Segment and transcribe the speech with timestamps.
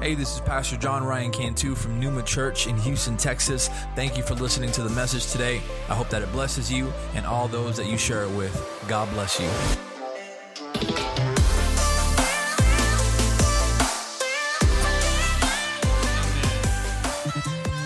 [0.00, 3.68] Hey, this is Pastor John Ryan Cantu from Numa Church in Houston, Texas.
[3.94, 5.60] Thank you for listening to the message today.
[5.90, 8.50] I hope that it blesses you and all those that you share it with.
[8.88, 9.46] God bless you.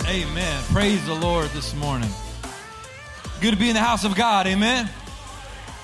[0.07, 0.63] Amen.
[0.71, 2.09] Praise the Lord this morning.
[3.41, 4.47] Good to be in the house of God.
[4.47, 4.89] Amen.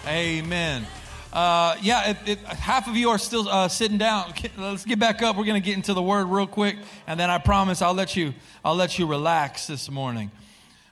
[0.07, 0.87] Amen.
[1.31, 5.21] Uh, yeah, if, if half of you are still uh, sitting down, let's get back
[5.21, 5.37] up.
[5.37, 6.75] We're going to get into the word real quick,
[7.07, 8.33] and then I promise I'll let you
[8.65, 10.29] I'll let you relax this morning.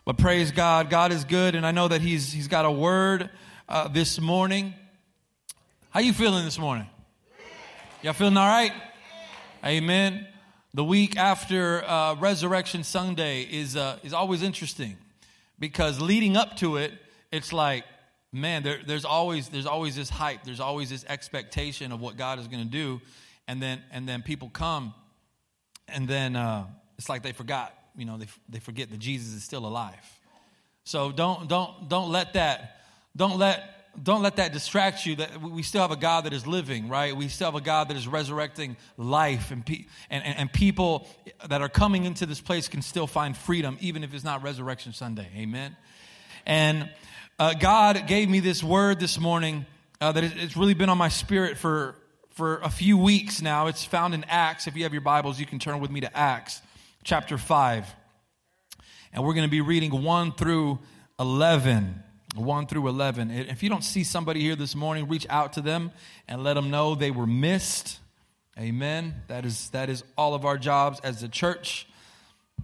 [0.06, 3.30] But praise God, God is good, and I know that He's He's got a word
[3.68, 4.74] uh, this morning.
[5.90, 6.88] How you feeling this morning?
[8.02, 8.72] Y'all feeling all right?
[9.66, 10.26] Amen.
[10.74, 14.96] The week after uh, Resurrection Sunday is uh, is always interesting
[15.60, 16.94] because leading up to it,
[17.30, 17.84] it's like
[18.32, 22.40] man, there, there's always there's always this hype, there's always this expectation of what God
[22.40, 23.02] is going to do,
[23.48, 24.94] and then and then people come,
[25.88, 26.66] and then uh,
[26.98, 29.94] it's like they forgot, you know, they they forget that Jesus is still alive.
[30.84, 32.82] So don't don't don't let that
[33.16, 36.46] don't let don't let that distract you that we still have a God that is
[36.48, 37.16] living, right?
[37.16, 41.08] We still have a God that is resurrecting life, and, pe- and, and, and, people
[41.48, 44.94] that are coming into this place can still find freedom, even if it's not Resurrection
[44.94, 45.28] Sunday.
[45.36, 45.76] Amen.
[46.46, 46.90] And
[47.40, 49.66] uh, God gave me this word this morning
[50.02, 51.96] uh, that it's really been on my spirit for,
[52.32, 53.68] for a few weeks now.
[53.68, 54.68] It's found in Acts.
[54.68, 56.62] If you have your Bibles, you can turn with me to Acts
[57.06, 57.96] chapter 5.
[59.14, 60.80] And we're going to be reading 1 through
[61.18, 62.04] 11.
[62.36, 63.32] 1 through 11.
[63.32, 65.92] If you don't see somebody here this morning, reach out to them
[66.28, 68.00] and let them know they were missed.
[68.60, 69.16] Amen.
[69.30, 71.88] That is, that is all of our jobs as a church.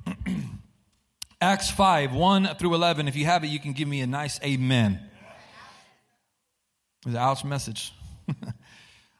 [1.46, 3.08] Acts 5, 1 through 11.
[3.08, 5.00] If you have it, you can give me a nice amen.
[7.06, 7.94] It's an ouch message.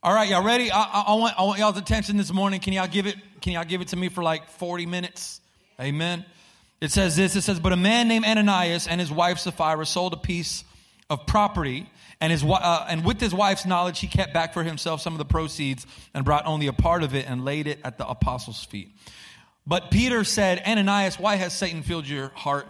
[0.04, 0.72] All right, y'all ready?
[0.72, 2.62] I, I, I, want, I want y'all's attention this morning.
[2.62, 3.16] Can y'all give it?
[3.42, 5.40] Can y'all give it to me for like 40 minutes?
[5.80, 6.26] Amen.
[6.82, 7.36] It says this.
[7.36, 10.64] It says, but a man named Ananias and his wife Sapphira sold a piece
[11.12, 11.88] of property,
[12.20, 15.20] and his uh, and with his wife's knowledge, he kept back for himself some of
[15.20, 15.86] the proceeds
[16.16, 18.90] and brought only a part of it and laid it at the apostles' feet.
[19.68, 22.68] But Peter said, Ananias, why has Satan filled your heart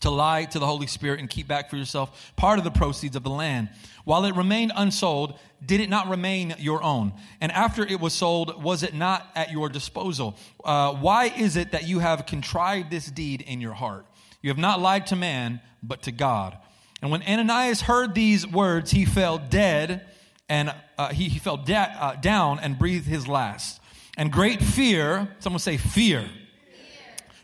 [0.00, 3.14] to lie to the Holy Spirit and keep back for yourself part of the proceeds
[3.16, 3.68] of the land?
[4.04, 7.12] While it remained unsold, did it not remain your own?
[7.40, 10.34] And after it was sold, was it not at your disposal?
[10.64, 14.06] Uh, why is it that you have contrived this deed in your heart?
[14.40, 16.56] You have not lied to man, but to God.
[17.00, 20.06] And when Ananias heard these words, he fell dead
[20.48, 23.80] and uh, he, he, fell de- uh, down and breathed his last.
[24.18, 26.22] And great fear, someone say fear.
[26.22, 26.28] fear.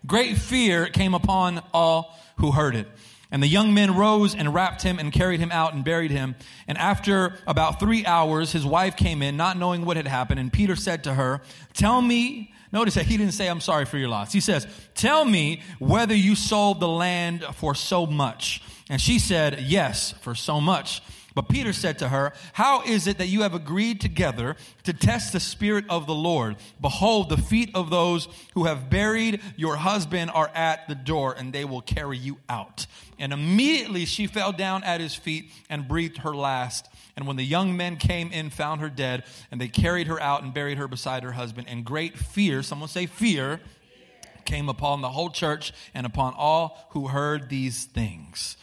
[0.04, 2.88] Great fear came upon all who heard it.
[3.30, 6.34] And the young men rose and wrapped him and carried him out and buried him.
[6.66, 10.40] And after about three hours, his wife came in, not knowing what had happened.
[10.40, 11.40] And Peter said to her,
[11.74, 14.32] Tell me, notice that he didn't say, I'm sorry for your loss.
[14.32, 18.62] He says, Tell me whether you sold the land for so much.
[18.90, 21.02] And she said, Yes, for so much.
[21.34, 25.32] But Peter said to her, How is it that you have agreed together to test
[25.32, 26.56] the Spirit of the Lord?
[26.80, 31.52] Behold, the feet of those who have buried your husband are at the door, and
[31.52, 32.86] they will carry you out.
[33.18, 36.88] And immediately she fell down at his feet and breathed her last.
[37.16, 40.44] And when the young men came in, found her dead, and they carried her out
[40.44, 41.66] and buried her beside her husband.
[41.68, 43.60] And great fear, someone say fear,
[44.44, 48.56] came upon the whole church and upon all who heard these things.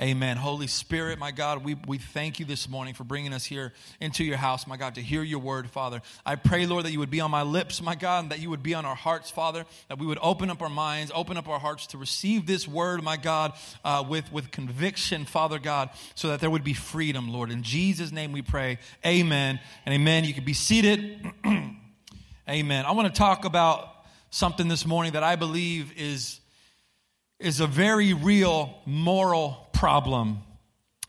[0.00, 0.36] Amen.
[0.36, 4.22] Holy Spirit, my God, we, we thank you this morning for bringing us here into
[4.22, 6.02] your house, my God, to hear your word, Father.
[6.24, 8.48] I pray, Lord, that you would be on my lips, my God, and that you
[8.48, 11.48] would be on our hearts, Father, that we would open up our minds, open up
[11.48, 13.54] our hearts to receive this word, my God,
[13.84, 17.50] uh, with, with conviction, Father God, so that there would be freedom, Lord.
[17.50, 18.78] In Jesus' name we pray.
[19.04, 20.22] Amen and amen.
[20.22, 21.18] You can be seated.
[22.48, 22.86] amen.
[22.86, 23.88] I want to talk about
[24.30, 26.38] something this morning that I believe is
[27.38, 30.40] is a very real moral problem.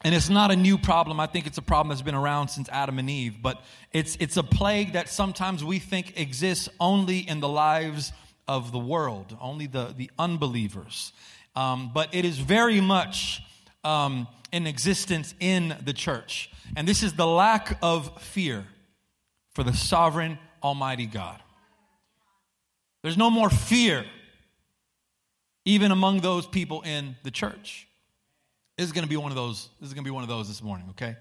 [0.04, 1.20] And it's not a new problem.
[1.20, 3.62] I think it's a problem that's been around since Adam and Eve, but
[3.92, 8.14] it's, it's a plague that sometimes we think exists only in the lives
[8.48, 11.12] of the world, only the, the unbelievers.
[11.56, 13.42] Um, but it is very much
[13.84, 16.52] um, in existence in the church.
[16.78, 18.68] And this is the lack of fear
[19.54, 21.42] for the sovereign, almighty God.
[23.02, 24.06] There's no more fear
[25.66, 27.89] even among those people in the church.
[28.80, 29.68] This is going to be one of those.
[29.82, 31.18] This is going to be one of those this morning, okay?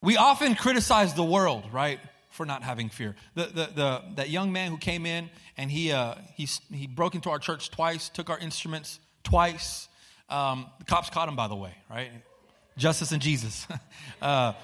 [0.00, 2.00] We often criticize the world, right,
[2.30, 3.14] for not having fear.
[3.34, 5.28] The, the, the, that young man who came in
[5.58, 9.88] and he, uh, he, he broke into our church twice, took our instruments twice.
[10.30, 12.10] Um, the cops caught him, by the way, right?
[12.78, 13.66] Justice and Jesus.
[14.22, 14.54] uh,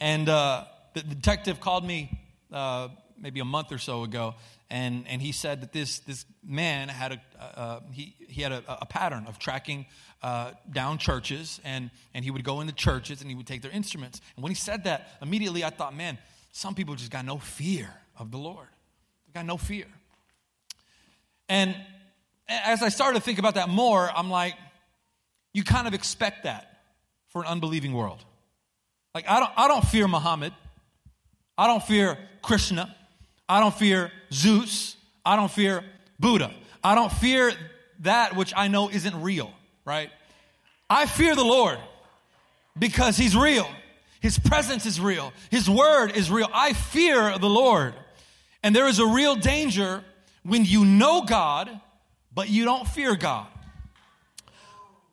[0.00, 2.20] and uh, the detective called me
[2.52, 2.88] uh,
[3.18, 4.34] maybe a month or so ago,
[4.68, 8.62] and, and he said that this, this man had a, uh, he, he had a,
[8.68, 9.86] a pattern of tracking
[10.22, 13.70] uh, down churches, and, and he would go into churches and he would take their
[13.70, 14.20] instruments.
[14.36, 16.18] And when he said that, immediately I thought, man,
[16.52, 17.88] some people just got no fear
[18.18, 18.68] of the Lord.
[19.26, 19.86] They got no fear.
[21.48, 21.76] And
[22.48, 24.54] as I started to think about that more, I'm like,
[25.52, 26.80] you kind of expect that
[27.28, 28.24] for an unbelieving world.
[29.14, 30.52] Like, I don't, I don't fear Muhammad.
[31.56, 32.94] I don't fear Krishna.
[33.48, 34.96] I don't fear Zeus.
[35.24, 35.84] I don't fear
[36.20, 36.52] Buddha.
[36.82, 37.52] I don't fear
[38.00, 39.52] that which I know isn't real,
[39.88, 40.10] right?
[40.90, 41.78] I fear the Lord
[42.78, 43.68] because he's real.
[44.20, 45.32] His presence is real.
[45.50, 46.48] His word is real.
[46.52, 47.94] I fear the Lord.
[48.62, 50.04] And there is a real danger
[50.42, 51.70] when you know God,
[52.34, 53.46] but you don't fear God.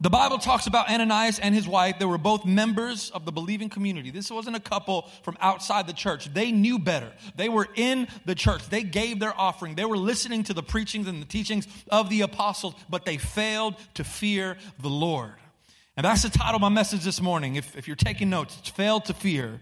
[0.05, 1.97] The Bible talks about Ananias and his wife.
[1.97, 4.11] They were both members of the believing community.
[4.11, 6.31] This wasn't a couple from outside the church.
[6.31, 7.11] They knew better.
[7.35, 8.69] They were in the church.
[8.69, 9.73] They gave their offering.
[9.73, 13.77] They were listening to the preachings and the teachings of the apostles, but they failed
[13.95, 15.33] to fear the Lord.
[15.97, 17.55] And that's the title of my message this morning.
[17.55, 19.59] If, if you're taking notes, it's failed to fear.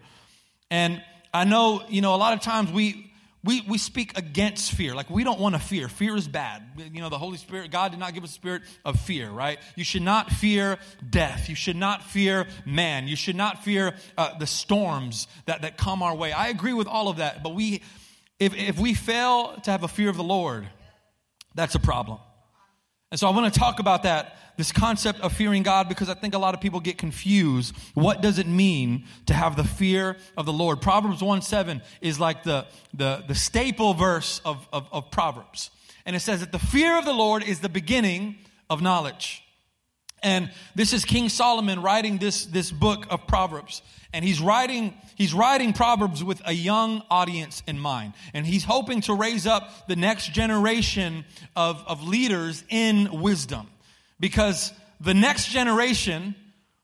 [0.70, 1.02] And
[1.34, 3.13] I know, you know, a lot of times we,
[3.44, 4.96] we, we speak against fear.
[4.96, 5.90] Like, we don't want to fear.
[5.90, 6.64] Fear is bad.
[6.78, 9.60] You know, the Holy Spirit, God did not give us a spirit of fear, right?
[9.76, 10.78] You should not fear
[11.10, 11.50] death.
[11.50, 13.08] You should not fear man.
[13.08, 16.32] You should not fear uh, the storms that, that come our way.
[16.32, 17.44] I agree with all of that.
[17.44, 17.84] But we,
[18.40, 20.66] if, if we fail to have a fear of the Lord,
[21.54, 22.20] that's a problem.
[23.14, 26.16] And so I want to talk about that, this concept of fearing God, because I
[26.16, 27.76] think a lot of people get confused.
[27.94, 30.82] What does it mean to have the fear of the Lord?
[30.82, 35.70] Proverbs 1 7 is like the, the, the staple verse of, of, of Proverbs.
[36.08, 38.38] And it says that the fear of the Lord is the beginning
[38.68, 39.43] of knowledge.
[40.24, 43.82] And this is King Solomon writing this, this book of Proverbs.
[44.14, 48.14] And he's writing he's writing proverbs with a young audience in mind.
[48.34, 51.26] And he's hoping to raise up the next generation
[51.56, 53.68] of, of leaders in wisdom.
[54.20, 54.72] Because
[55.02, 56.36] the next generation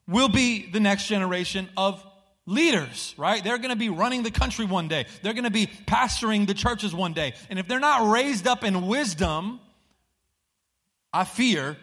[0.08, 2.04] will be the next generation of
[2.46, 3.44] leaders right?
[3.44, 5.06] They're going to be running the country one day.
[5.22, 7.34] They're going to be pastoring the churches one day.
[7.50, 9.60] And if they're not raised up in wisdom
[11.12, 11.78] i fear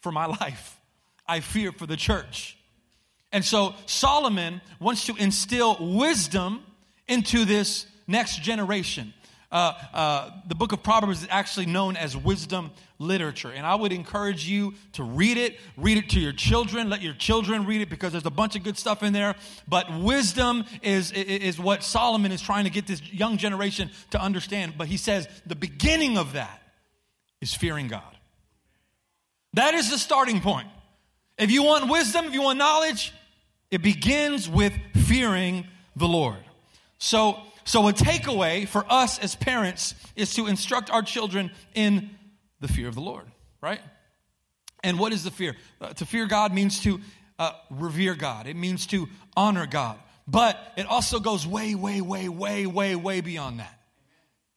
[0.00, 0.80] for my life
[1.26, 2.56] i fear for the church
[3.34, 6.62] and so Solomon wants to instill wisdom
[7.08, 9.12] into this next generation.
[9.50, 13.50] Uh, uh, the book of Proverbs is actually known as wisdom literature.
[13.50, 17.14] And I would encourage you to read it, read it to your children, let your
[17.14, 19.34] children read it because there's a bunch of good stuff in there.
[19.66, 24.74] But wisdom is, is what Solomon is trying to get this young generation to understand.
[24.78, 26.62] But he says the beginning of that
[27.40, 28.16] is fearing God.
[29.54, 30.68] That is the starting point.
[31.38, 33.12] If you want wisdom, if you want knowledge,
[33.70, 35.66] it begins with fearing
[35.96, 36.38] the Lord.
[36.98, 42.10] So, so a takeaway for us as parents is to instruct our children in
[42.60, 43.26] the fear of the Lord,
[43.60, 43.80] right?
[44.84, 45.56] And what is the fear?
[45.80, 47.00] Uh, to fear God means to
[47.38, 48.46] uh, revere God.
[48.46, 49.98] It means to honor God.
[50.28, 53.78] But it also goes way, way, way, way, way, way beyond that.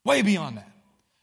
[0.05, 0.71] Way beyond that.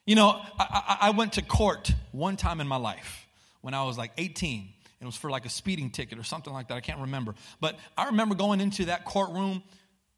[0.04, 3.26] You know, I, I, I went to court one time in my life
[3.62, 4.73] when I was like 18
[5.04, 6.74] it was for like a speeding ticket or something like that.
[6.74, 7.34] I can't remember.
[7.60, 9.62] But I remember going into that courtroom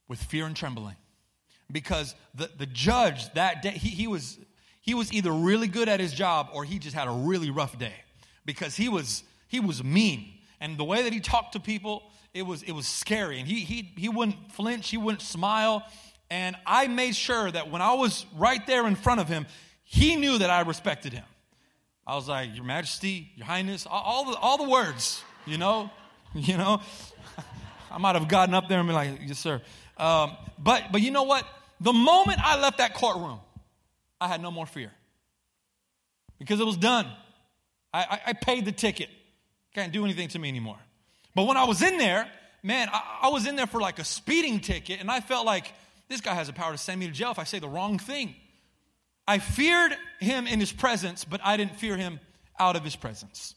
[0.08, 0.96] with fear and trembling
[1.70, 4.38] because the, the judge that day, he, he, was,
[4.80, 7.78] he was either really good at his job or he just had a really rough
[7.78, 7.94] day
[8.44, 10.32] because he was, he was mean.
[10.60, 13.38] And the way that he talked to people, it was, it was scary.
[13.38, 15.84] And he, he, he wouldn't flinch, he wouldn't smile.
[16.30, 19.46] And I made sure that when I was right there in front of him,
[19.84, 21.24] he knew that I respected him.
[22.06, 25.90] I was like, Your Majesty, Your Highness, all the, all the words, you know,
[26.34, 26.80] you know.
[27.90, 29.60] I might have gotten up there and been like, Yes, sir.
[29.96, 31.44] Um, but, but you know what?
[31.80, 33.40] The moment I left that courtroom,
[34.20, 34.90] I had no more fear
[36.38, 37.06] because it was done.
[37.92, 39.08] I, I, I paid the ticket.
[39.74, 40.78] Can't do anything to me anymore.
[41.34, 42.26] But when I was in there,
[42.62, 45.72] man, I, I was in there for like a speeding ticket, and I felt like
[46.08, 47.98] this guy has the power to send me to jail if I say the wrong
[47.98, 48.34] thing.
[49.28, 52.20] I feared him in his presence, but I didn't fear him
[52.58, 53.54] out of his presence.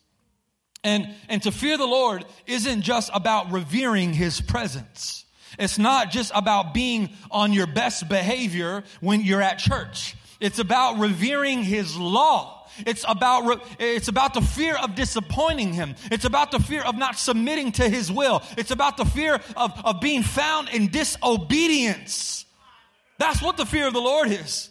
[0.84, 5.26] And, and to fear the Lord isn't just about revering his presence.
[5.58, 10.16] It's not just about being on your best behavior when you're at church.
[10.40, 12.68] It's about revering his law.
[12.86, 15.96] It's about, it's about the fear of disappointing him.
[16.12, 18.42] It's about the fear of not submitting to his will.
[18.58, 22.46] It's about the fear of, of being found in disobedience.
[23.18, 24.69] That's what the fear of the Lord is.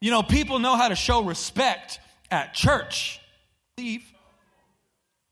[0.00, 2.00] You know, people know how to show respect
[2.30, 3.20] at church.
[3.76, 4.04] Leave.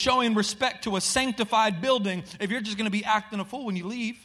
[0.00, 3.66] Showing respect to a sanctified building if you're just going to be acting a fool
[3.66, 4.16] when you leave.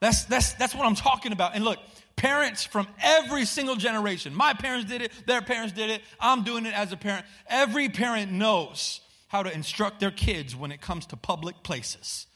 [0.00, 1.54] That's, that's, that's what I'm talking about.
[1.54, 1.78] And look,
[2.16, 4.34] Parents from every single generation.
[4.34, 7.26] My parents did it, their parents did it, I'm doing it as a parent.
[7.46, 12.26] Every parent knows how to instruct their kids when it comes to public places.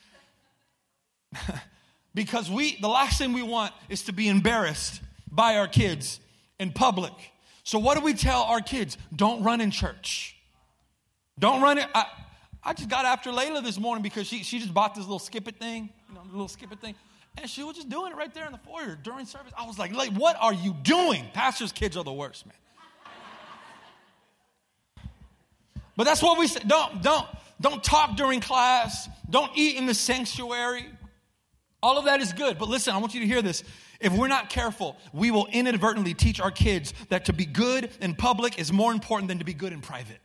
[2.14, 6.20] because we the last thing we want is to be embarrassed by our kids
[6.58, 7.12] in public.
[7.62, 8.98] So what do we tell our kids?
[9.14, 10.36] Don't run in church.
[11.38, 11.86] Don't run it.
[11.94, 15.48] I, just got after Layla this morning because she, she just bought this little skip
[15.48, 16.94] it thing, you know, little skip thing.
[17.38, 19.52] And she was just doing it right there in the foyer during service.
[19.56, 21.24] I was like, like, what are you doing?
[21.32, 22.54] Pastor's kids are the worst, man.
[25.96, 26.60] But that's what we say.
[26.66, 27.26] Don't, don't,
[27.60, 29.08] don't talk during class.
[29.28, 30.86] Don't eat in the sanctuary.
[31.82, 32.58] All of that is good.
[32.58, 33.64] But listen, I want you to hear this.
[34.00, 38.14] If we're not careful, we will inadvertently teach our kids that to be good in
[38.14, 40.20] public is more important than to be good in private.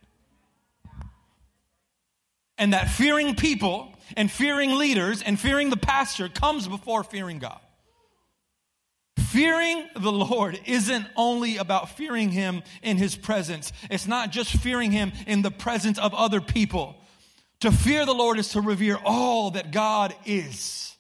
[2.58, 7.60] And that fearing people and fearing leaders and fearing the pastor comes before fearing God.
[9.18, 13.74] Fearing the Lord isn't only about fearing Him in His presence.
[13.90, 16.96] It's not just fearing Him in the presence of other people.
[17.60, 20.95] To fear the Lord is to revere all that God is.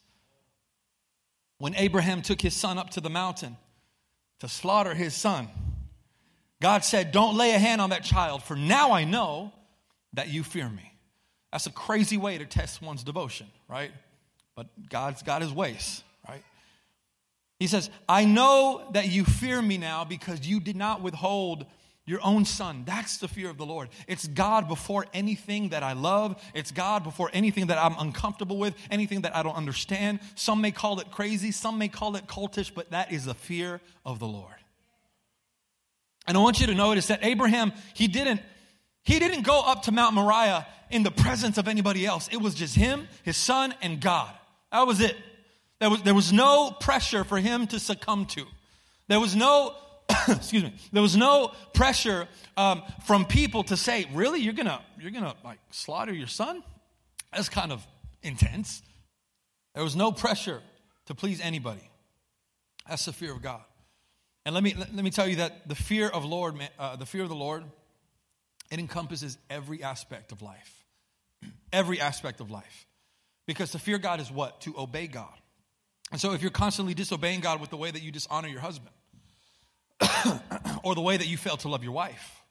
[1.65, 3.57] When Abraham took his son up to the mountain
[4.39, 5.48] to slaughter his son,
[6.62, 9.51] God said, Don't lay a hand on that child, for now I know
[10.13, 10.93] that you fear me.
[11.51, 13.89] That's a crazy way to test one's devotion, right?
[14.55, 16.43] But God's got his ways, right?
[17.60, 21.65] He says, I know that you fear me now because you did not withhold
[22.06, 22.84] your own son.
[22.86, 23.90] That's the fear of the Lord.
[24.08, 26.42] It's God before anything that I love.
[26.54, 30.20] It's God before anything that I'm uncomfortable with, anything that I don't understand.
[30.36, 33.82] Some may call it crazy, some may call it cultish, but that is the fear
[34.06, 34.54] of the Lord.
[36.28, 38.42] And I want you to notice that Abraham, he didn't
[39.04, 42.28] he didn't go up to Mount Moriah in the presence of anybody else.
[42.32, 44.34] It was just him, his son, and God.
[44.72, 45.16] That was it.
[45.80, 48.46] There was, there was no pressure for him to succumb to.
[49.08, 49.76] There was no,
[50.28, 55.12] excuse me, there was no pressure um, from people to say, really, you're gonna, you're
[55.12, 56.64] gonna like slaughter your son?
[57.32, 57.86] That's kind of
[58.22, 58.82] intense.
[59.74, 60.62] There was no pressure
[61.08, 61.90] to please anybody.
[62.88, 63.62] That's the fear of God.
[64.46, 67.24] And let me, let, me tell you that the fear of Lord, uh, the fear
[67.24, 67.64] of the Lord,
[68.72, 70.86] it encompasses every aspect of life.
[71.74, 72.88] Every aspect of life.
[73.48, 74.62] Because to fear God is what?
[74.62, 75.34] To obey God.
[76.12, 78.92] And so if you're constantly disobeying God with the way that you dishonor your husband,
[80.84, 82.42] or the way that you fail to love your wife,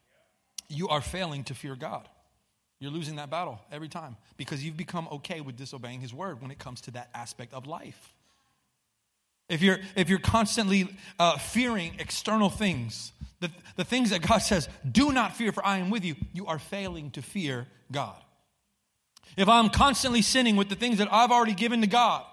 [0.69, 2.09] you are failing to fear God.
[2.81, 6.51] You're losing that battle every time because you've become okay with disobeying his word when
[6.51, 8.13] it comes to that aspect of life.
[9.49, 14.69] If you're, if you're constantly uh, fearing external things, the, the things that God says,
[14.91, 18.17] do not fear, for I am with you, you are failing to fear God.
[19.37, 22.25] If I'm constantly sinning with the things that I've already given to God,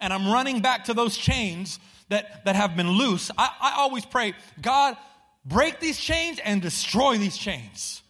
[0.00, 1.78] and I'm running back to those chains
[2.10, 4.96] that, that have been loose, I, I always pray, God,
[5.44, 8.02] break these chains and destroy these chains.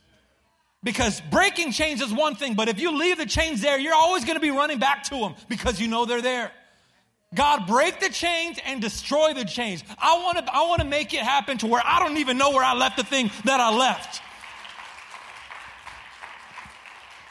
[0.82, 4.24] Because breaking chains is one thing, but if you leave the chains there, you're always
[4.24, 6.50] going to be running back to them because you know they're there.
[7.34, 9.84] God, break the chains and destroy the chains.
[9.98, 12.50] I want to I want to make it happen to where I don't even know
[12.50, 14.20] where I left the thing that I left.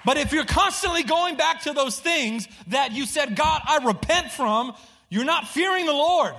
[0.06, 4.32] But if you're constantly going back to those things that you said, God, I repent
[4.32, 4.74] from,
[5.10, 6.34] you're not fearing the Lord.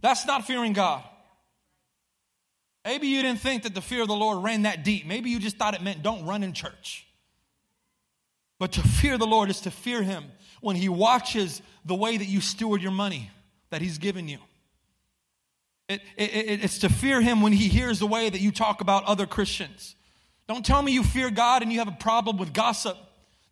[0.00, 1.02] That's not fearing God.
[2.84, 5.06] Maybe you didn't think that the fear of the Lord ran that deep.
[5.06, 7.06] Maybe you just thought it meant don't run in church.
[8.58, 10.24] But to fear the Lord is to fear Him
[10.60, 13.30] when He watches the way that you steward your money
[13.70, 14.38] that He's given you.
[15.88, 19.04] It, it, it's to fear Him when He hears the way that you talk about
[19.04, 19.94] other Christians.
[20.46, 22.96] Don't tell me you fear God and you have a problem with gossip.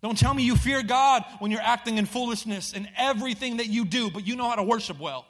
[0.01, 3.85] Don't tell me you fear God when you're acting in foolishness in everything that you
[3.85, 5.25] do, but you know how to worship well.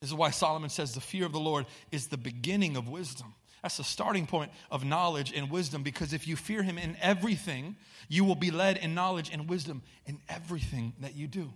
[0.00, 3.34] This is why Solomon says the fear of the Lord is the beginning of wisdom.
[3.62, 7.76] That's the starting point of knowledge and wisdom because if you fear him in everything,
[8.08, 11.52] you will be led in knowledge and wisdom in everything that you do.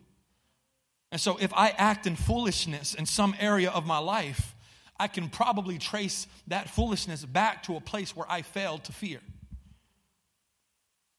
[1.10, 4.54] And so if I act in foolishness in some area of my life,
[4.98, 9.20] I can probably trace that foolishness back to a place where I failed to fear.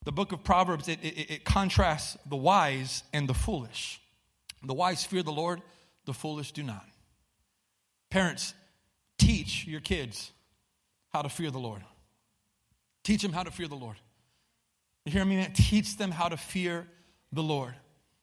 [0.03, 3.99] The book of Proverbs, it, it, it contrasts the wise and the foolish.
[4.63, 5.61] The wise fear the Lord,
[6.05, 6.85] the foolish do not.
[8.15, 8.53] Parents,
[9.17, 10.31] teach your kids
[11.11, 11.81] how to fear the Lord.
[13.03, 13.97] Teach them how to fear the Lord.
[15.03, 15.45] You hear me?
[15.53, 16.87] Teach them how to fear
[17.33, 17.73] the Lord.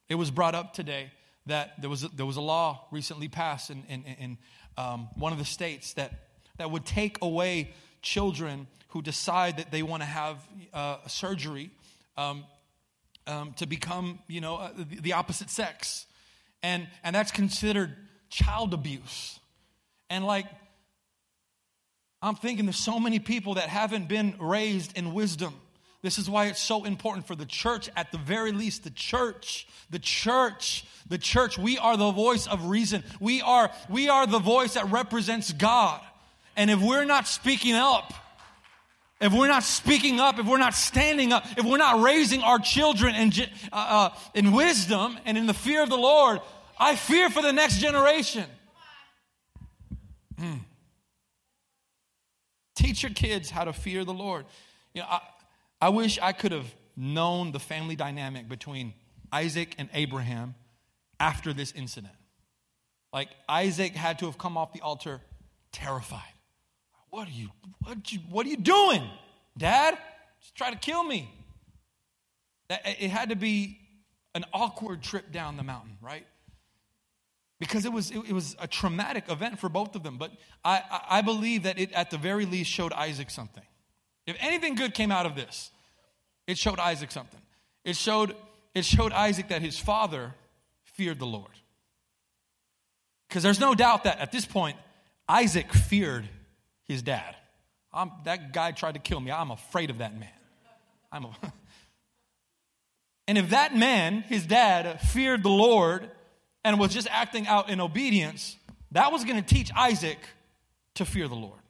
[0.08, 1.12] It was brought up today
[1.44, 4.38] that there was a, there was a law recently passed in, in, in
[4.78, 6.10] um, one of the states that,
[6.56, 10.38] that would take away children who decide that they want to have
[10.72, 11.70] uh, surgery
[12.16, 12.44] um,
[13.26, 16.06] um, to become, you know, uh, the, the opposite sex.
[16.62, 17.94] And, and that's considered
[18.30, 19.38] child abuse.
[20.12, 20.44] And like,
[22.20, 25.54] I'm thinking there's so many people that haven't been raised in wisdom.
[26.02, 29.66] This is why it's so important for the church, at the very least, the church,
[29.88, 31.56] the church, the church.
[31.56, 33.04] We are the voice of reason.
[33.20, 36.02] We are, we are the voice that represents God.
[36.56, 38.12] And if we're not speaking up,
[39.18, 42.58] if we're not speaking up, if we're not standing up, if we're not raising our
[42.58, 43.32] children in,
[43.72, 46.42] uh, uh, in wisdom and in the fear of the Lord,
[46.78, 48.44] I fear for the next generation.
[50.40, 50.60] Mm.
[52.74, 54.46] Teach your kids how to fear the Lord.
[54.94, 55.20] You know, I,
[55.80, 58.94] I wish I could have known the family dynamic between
[59.32, 60.54] Isaac and Abraham
[61.18, 62.12] after this incident.
[63.12, 65.20] Like Isaac had to have come off the altar
[65.70, 66.20] terrified.
[67.10, 67.50] What are you
[67.84, 69.02] what you what are you doing?
[69.56, 69.98] Dad?
[70.40, 71.30] Just try to kill me.
[72.70, 73.78] It had to be
[74.34, 76.26] an awkward trip down the mountain, right?
[77.62, 80.18] Because it was, it, was a traumatic event for both of them.
[80.18, 80.32] But
[80.64, 83.62] I, I believe that it, at the very least, showed Isaac something.
[84.26, 85.70] If anything good came out of this,
[86.48, 87.40] it showed Isaac something.
[87.84, 88.34] It showed,
[88.74, 90.34] it showed Isaac that his father
[90.82, 91.52] feared the Lord.
[93.28, 94.76] Because there's no doubt that at this point,
[95.28, 96.28] Isaac feared
[96.82, 97.36] his dad.
[97.92, 99.30] I'm, that guy tried to kill me.
[99.30, 100.28] I'm afraid of that man.
[101.12, 101.36] I'm a,
[103.28, 106.10] and if that man, his dad, feared the Lord
[106.64, 108.56] and was just acting out in obedience,
[108.92, 110.18] that was going to teach Isaac
[110.94, 111.60] to fear the Lord.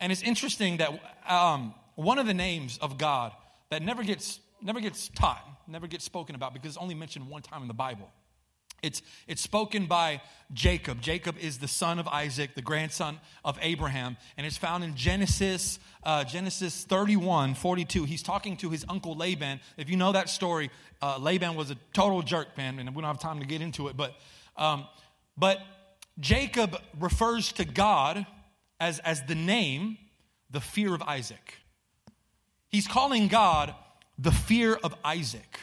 [0.00, 0.90] And it's interesting that
[1.28, 3.32] um, one of the names of God
[3.70, 7.42] that never gets, never gets taught, never gets spoken about because it's only mentioned one
[7.42, 8.10] time in the Bible.
[8.82, 10.20] It's, it's spoken by
[10.52, 11.00] Jacob.
[11.00, 15.78] Jacob is the son of Isaac, the grandson of Abraham, and it's found in Genesis,
[16.04, 18.04] uh, Genesis 31, 42.
[18.04, 19.60] He's talking to his uncle Laban.
[19.76, 20.70] If you know that story,
[21.02, 23.88] uh, Laban was a total jerk, man, and we don't have time to get into
[23.88, 23.96] it.
[23.96, 24.14] But,
[24.56, 24.86] um,
[25.36, 25.60] but
[26.20, 28.26] Jacob refers to God
[28.80, 29.98] as, as the name,
[30.50, 31.54] the fear of Isaac.
[32.68, 33.74] He's calling God
[34.18, 35.60] the fear of Isaac.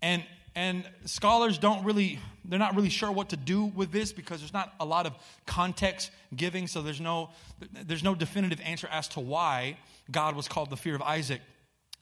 [0.00, 4.40] And and scholars don't really they're not really sure what to do with this because
[4.40, 5.14] there's not a lot of
[5.46, 7.30] context giving so there's no
[7.84, 9.76] there's no definitive answer as to why
[10.10, 11.40] god was called the fear of isaac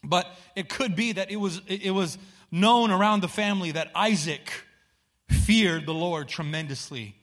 [0.03, 2.19] but it could be that it was it was
[2.51, 4.51] known around the family that isaac
[5.29, 7.15] feared the lord tremendously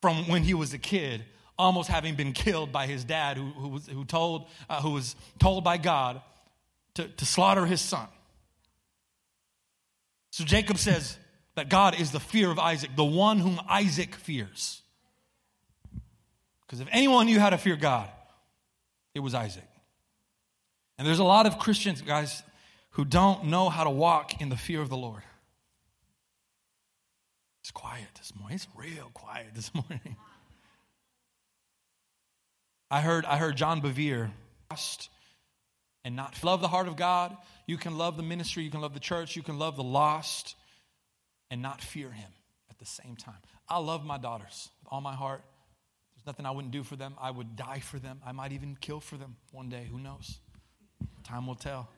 [0.00, 1.24] from when he was a kid
[1.60, 5.14] almost having been killed by his dad, who, who, was, who, told, uh, who was
[5.38, 6.22] told by God
[6.94, 8.08] to, to slaughter his son.
[10.30, 11.18] So Jacob says
[11.56, 14.82] that God is the fear of Isaac, the one whom Isaac fears.
[16.62, 18.08] Because if anyone knew how to fear God,
[19.14, 19.68] it was Isaac.
[20.98, 22.42] And there's a lot of Christians, guys,
[22.90, 25.22] who don't know how to walk in the fear of the Lord.
[27.62, 28.56] It's quiet this morning.
[28.56, 30.16] It's real quiet this morning.
[32.90, 34.30] I heard, I heard John Bevere
[36.04, 37.36] and not love the heart of God.
[37.66, 40.56] You can love the ministry, you can love the church, you can love the lost
[41.50, 42.30] and not fear Him
[42.70, 43.34] at the same time.
[43.68, 45.42] I love my daughters with all my heart.
[46.14, 47.14] There's nothing I wouldn't do for them.
[47.20, 48.20] I would die for them.
[48.26, 49.86] I might even kill for them one day.
[49.90, 50.38] Who knows?
[51.24, 51.88] Time will tell.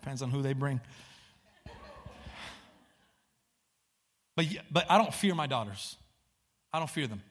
[0.00, 0.80] Depends on who they bring.
[4.36, 5.96] But, but I don't fear my daughters.
[6.72, 7.22] I don't fear them.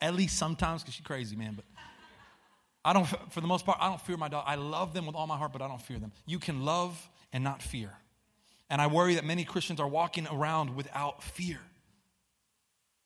[0.00, 1.54] At least sometimes, because she's crazy, man.
[1.54, 1.64] But
[2.84, 4.44] I don't, for the most part, I don't fear my dog.
[4.46, 6.12] I love them with all my heart, but I don't fear them.
[6.26, 7.92] You can love and not fear.
[8.68, 11.58] And I worry that many Christians are walking around without fear.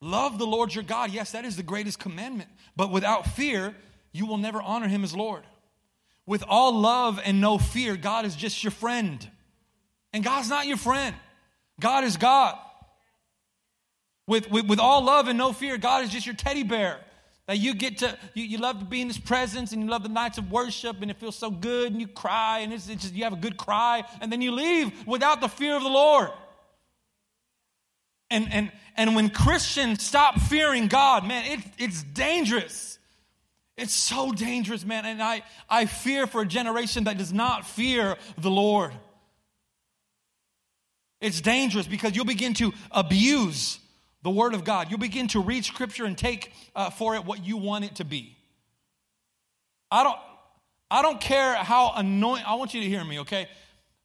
[0.01, 1.11] Love the Lord your God.
[1.11, 2.49] Yes, that is the greatest commandment.
[2.75, 3.75] But without fear,
[4.11, 5.43] you will never honor him as Lord.
[6.27, 9.27] With all love and no fear, God is just your friend.
[10.13, 11.15] And God's not your friend,
[11.79, 12.57] God is God.
[14.27, 16.99] With, with, with all love and no fear, God is just your teddy bear.
[17.47, 20.03] That you get to, you, you love to be in His presence and you love
[20.03, 23.03] the nights of worship and it feels so good and you cry and it's, it's
[23.03, 25.89] just, you have a good cry and then you leave without the fear of the
[25.89, 26.29] Lord.
[28.31, 32.97] And, and, and when Christians stop fearing God, man, it, it's dangerous.
[33.77, 35.05] It's so dangerous, man.
[35.05, 38.93] And I, I fear for a generation that does not fear the Lord.
[41.21, 43.79] It's dangerous because you'll begin to abuse
[44.25, 44.89] the Word of God.
[44.89, 48.03] You'll begin to read Scripture and take uh, for it what you want it to
[48.03, 48.35] be.
[49.91, 50.17] I don't,
[50.89, 53.47] I don't care how anointed, I want you to hear me, okay?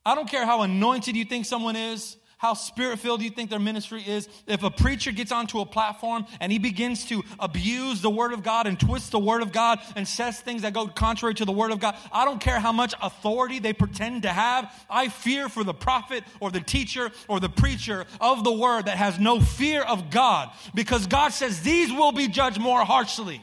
[0.05, 3.51] I don't care how anointed you think someone is, how spirit filled do you think
[3.51, 4.27] their ministry is?
[4.47, 8.43] If a preacher gets onto a platform and he begins to abuse the word of
[8.43, 11.53] God and twist the word of God and says things that go contrary to the
[11.53, 14.75] word of God, I don't care how much authority they pretend to have.
[14.89, 18.97] I fear for the prophet or the teacher or the preacher of the word that
[18.97, 23.43] has no fear of God because God says these will be judged more harshly.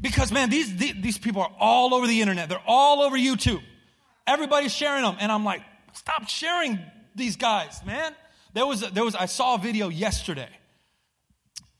[0.00, 2.48] Because, man, these, these people are all over the internet.
[2.48, 3.60] They're all over YouTube.
[4.28, 5.16] Everybody's sharing them.
[5.18, 5.62] And I'm like,
[5.94, 6.78] stop sharing
[7.14, 8.14] these guys, man.
[8.52, 10.50] There was, a, there was, I saw a video yesterday.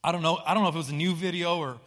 [0.02, 1.78] I don't know, I don't know if it was a new video or,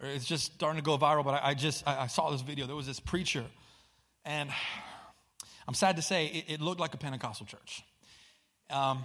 [0.00, 2.42] or it's just starting to go viral, but I, I just, I, I, saw this
[2.42, 2.66] video.
[2.66, 3.44] There was this preacher,
[4.24, 4.50] and
[5.66, 7.82] I'm sad to say it, it looked like a Pentecostal church.
[8.70, 9.04] Um,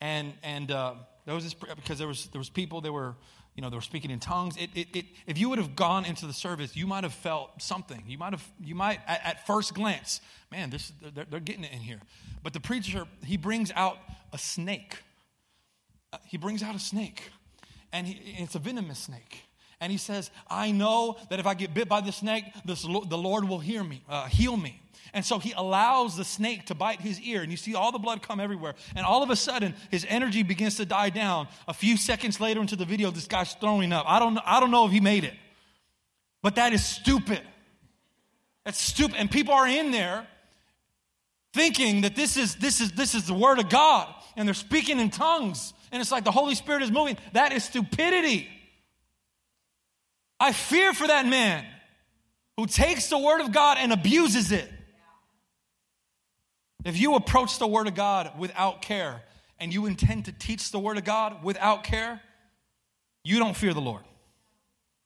[0.00, 3.14] and, and, uh, there was this, because there was, there was people, they were,
[3.58, 4.56] you know, they were speaking in tongues.
[4.56, 7.60] It, it, it, if you would have gone into the service, you might have felt
[7.60, 8.04] something.
[8.06, 10.20] You might have, you might, at, at first glance,
[10.52, 11.98] man, this, they're, they're, getting it in here.
[12.44, 13.98] But the preacher, he brings out
[14.32, 14.98] a snake.
[16.28, 17.32] He brings out a snake,
[17.92, 19.42] and he, it's a venomous snake.
[19.80, 23.18] And he says, I know that if I get bit by the snake, this, the
[23.18, 24.80] Lord will hear me, uh, heal me.
[25.12, 27.98] And so he allows the snake to bite his ear, and you see all the
[27.98, 28.74] blood come everywhere.
[28.94, 31.48] And all of a sudden, his energy begins to die down.
[31.66, 34.04] A few seconds later into the video, this guy's throwing up.
[34.08, 35.34] I don't, I don't know if he made it,
[36.42, 37.40] but that is stupid.
[38.64, 39.16] That's stupid.
[39.16, 40.26] And people are in there
[41.54, 45.00] thinking that this is, this is, this is the word of God, and they're speaking
[45.00, 47.16] in tongues, and it's like the Holy Spirit is moving.
[47.32, 48.46] That is stupidity.
[50.38, 51.64] I fear for that man
[52.56, 54.70] who takes the word of God and abuses it.
[56.84, 59.22] If you approach the Word of God without care
[59.58, 62.20] and you intend to teach the Word of God without care,
[63.24, 64.02] you don't fear the Lord.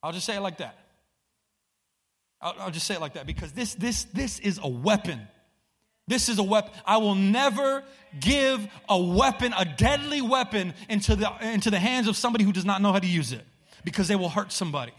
[0.02, 0.78] I'll just say it like that.
[2.40, 5.20] I'll, I'll just say it like that because this, this, this is a weapon.
[6.08, 6.72] This is a weapon.
[6.84, 7.84] I will never
[8.18, 12.64] give a weapon, a deadly weapon, into the, into the hands of somebody who does
[12.64, 13.44] not know how to use it
[13.84, 14.92] because they will hurt somebody.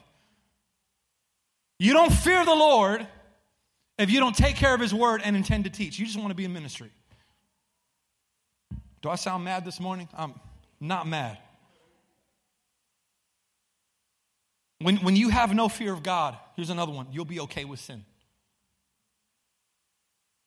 [1.78, 3.06] You don't fear the Lord
[3.97, 5.99] if you don't take care of his word and intend to teach.
[5.99, 6.91] You just want to be in ministry.
[9.01, 10.08] Do I sound mad this morning?
[10.17, 10.34] I'm
[10.79, 11.38] not mad.
[14.79, 17.79] When, when you have no fear of God, here's another one you'll be okay with
[17.79, 18.03] sin.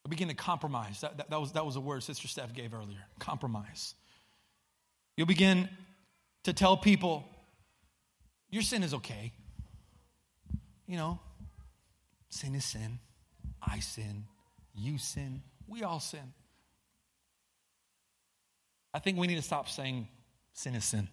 [0.05, 1.01] You'll begin to compromise.
[1.01, 3.95] That, that, that, was, that was a word Sister Steph gave earlier compromise.
[5.17, 5.69] You'll begin
[6.45, 7.29] to tell people,
[8.51, 9.33] your sin is okay.
[10.87, 11.19] You know,
[12.29, 13.01] sin is sin.
[13.63, 14.25] I sin,
[14.75, 16.33] you sin, we all sin.
[18.95, 20.09] I think we need to stop saying
[20.53, 21.09] sin is sin.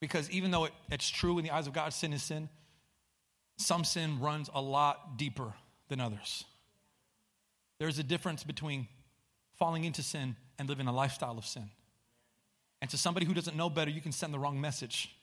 [0.00, 2.48] Because even though it, it's true in the eyes of God, sin is sin,
[3.58, 5.52] some sin runs a lot deeper
[5.88, 6.44] than others.
[7.78, 8.88] There's a difference between
[9.58, 11.70] falling into sin and living a lifestyle of sin.
[12.80, 15.14] And to somebody who doesn't know better, you can send the wrong message.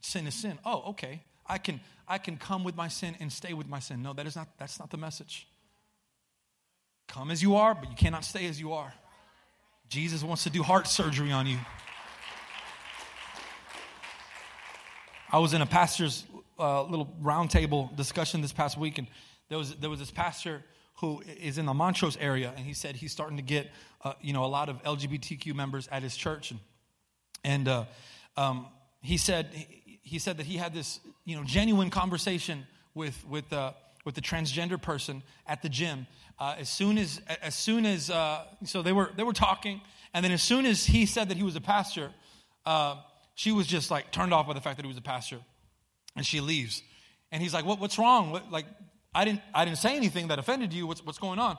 [0.00, 0.58] Sin is sin.
[0.64, 1.22] Oh, okay.
[1.50, 4.02] I can, I can come with my sin and stay with my sin.
[4.02, 5.48] No, that is not, that's not the message.
[7.08, 8.94] Come as you are, but you cannot stay as you are.
[9.88, 11.58] Jesus wants to do heart surgery on you.
[15.32, 16.24] I was in a pastor's
[16.56, 19.08] uh, little roundtable discussion this past week, and
[19.48, 20.62] there was, there was this pastor
[21.00, 23.68] who is in the Montrose area, and he said he's starting to get,
[24.04, 26.60] uh, you know, a lot of LGBTQ members at his church, and,
[27.42, 27.84] and uh,
[28.36, 28.66] um,
[29.02, 29.48] he said
[30.02, 33.72] he said that he had this you know genuine conversation with with uh,
[34.04, 36.06] with the transgender person at the gym.
[36.38, 39.80] Uh, as soon as as soon as uh, so they were they were talking,
[40.14, 42.10] and then as soon as he said that he was a pastor,
[42.66, 42.96] uh,
[43.34, 45.38] she was just like turned off by the fact that he was a pastor,
[46.16, 46.82] and she leaves.
[47.32, 48.30] And he's like, "What what's wrong?
[48.30, 48.66] What, like
[49.14, 50.86] I didn't I didn't say anything that offended you.
[50.86, 51.58] What's what's going on?"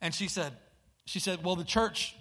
[0.00, 0.52] And she said
[1.06, 2.14] she said, "Well, the church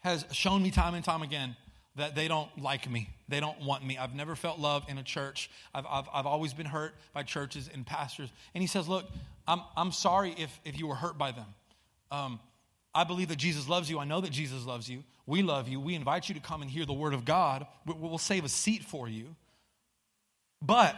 [0.00, 1.56] has shown me time and time again
[1.98, 3.10] that they don't like me.
[3.28, 3.98] They don't want me.
[3.98, 5.50] I've never felt love in a church.
[5.74, 8.30] I've, I've, I've always been hurt by churches and pastors.
[8.54, 9.04] And he says, Look,
[9.46, 11.46] I'm, I'm sorry if, if you were hurt by them.
[12.10, 12.40] Um,
[12.94, 13.98] I believe that Jesus loves you.
[13.98, 15.04] I know that Jesus loves you.
[15.26, 15.78] We love you.
[15.78, 17.66] We invite you to come and hear the word of God.
[17.86, 19.36] We'll save a seat for you.
[20.62, 20.96] But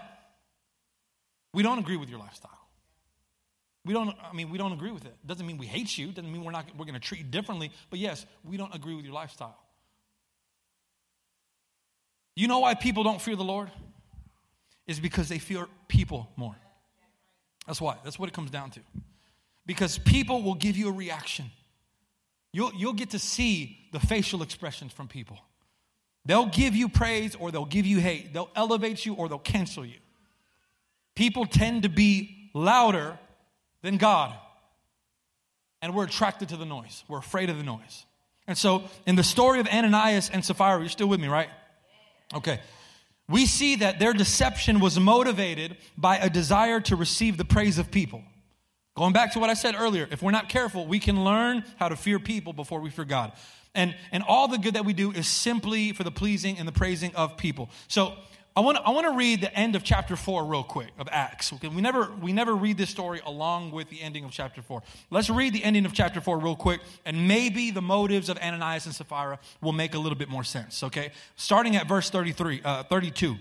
[1.52, 2.56] we don't agree with your lifestyle.
[3.84, 5.14] We don't, I mean, we don't agree with it.
[5.26, 6.08] Doesn't mean we hate you.
[6.08, 7.72] Doesn't mean we're not, we're going to treat you differently.
[7.88, 9.58] But yes, we don't agree with your lifestyle.
[12.40, 13.70] You know why people don't fear the Lord?
[14.86, 16.56] Is because they fear people more.
[17.66, 17.98] That's why.
[18.02, 18.80] That's what it comes down to.
[19.66, 21.50] Because people will give you a reaction.
[22.54, 25.36] You'll, you'll get to see the facial expressions from people.
[26.24, 28.32] They'll give you praise or they'll give you hate.
[28.32, 29.98] They'll elevate you or they'll cancel you.
[31.14, 33.18] People tend to be louder
[33.82, 34.34] than God.
[35.82, 37.04] and we're attracted to the noise.
[37.06, 38.06] We're afraid of the noise.
[38.46, 41.50] And so, in the story of Ananias and Sapphira, you're still with me, right?
[42.34, 42.60] Okay.
[43.28, 47.90] We see that their deception was motivated by a desire to receive the praise of
[47.90, 48.22] people.
[48.96, 51.88] Going back to what I said earlier, if we're not careful, we can learn how
[51.88, 53.32] to fear people before we fear God.
[53.74, 56.72] And, and all the good that we do is simply for the pleasing and the
[56.72, 57.70] praising of people.
[57.86, 58.14] So
[58.56, 61.52] I want, I want to read the end of chapter 4 real quick of Acts.
[61.52, 61.68] Okay?
[61.68, 64.82] We, never, we never read this story along with the ending of chapter 4.
[65.10, 68.86] Let's read the ending of chapter 4 real quick, and maybe the motives of Ananias
[68.86, 70.82] and Sapphira will make a little bit more sense.
[70.82, 71.12] Okay?
[71.36, 73.36] Starting at verse 33, uh, 32.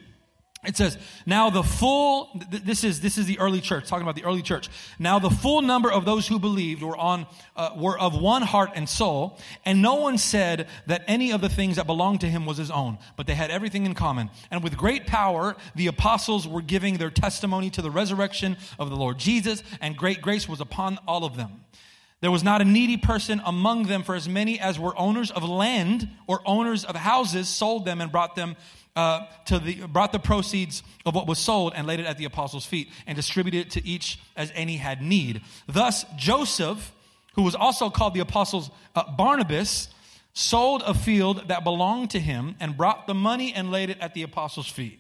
[0.66, 4.26] It says, now the full, this is, this is the early church, talking about the
[4.26, 4.70] early church.
[5.00, 8.72] Now the full number of those who believed were on, uh, were of one heart
[8.76, 12.46] and soul, and no one said that any of the things that belonged to him
[12.46, 14.30] was his own, but they had everything in common.
[14.52, 18.98] And with great power, the apostles were giving their testimony to the resurrection of the
[18.98, 21.64] Lord Jesus, and great grace was upon all of them.
[22.22, 25.44] There was not a needy person among them, for as many as were owners of
[25.44, 28.58] land or owners of houses sold them and brought them
[28.96, 32.26] uh, to the, brought the proceeds of what was sold and laid it at the
[32.26, 35.42] apostles' feet and distributed it to each as any had need.
[35.68, 36.92] Thus, Joseph,
[37.36, 39.88] who was also called the apostles uh, Barnabas,
[40.34, 44.14] sold a field that belonged to him and brought the money and laid it at
[44.14, 45.00] the apostles' feet.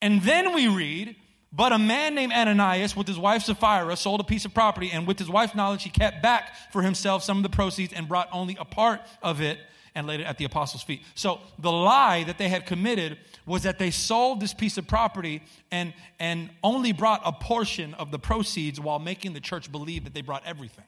[0.00, 1.16] And then we read,
[1.52, 5.06] but a man named Ananias, with his wife Sapphira, sold a piece of property, and
[5.06, 8.28] with his wife's knowledge, he kept back for himself some of the proceeds and brought
[8.32, 9.58] only a part of it
[9.94, 11.02] and laid it at the apostles' feet.
[11.14, 15.42] So the lie that they had committed was that they sold this piece of property
[15.70, 20.14] and, and only brought a portion of the proceeds while making the church believe that
[20.14, 20.84] they brought everything.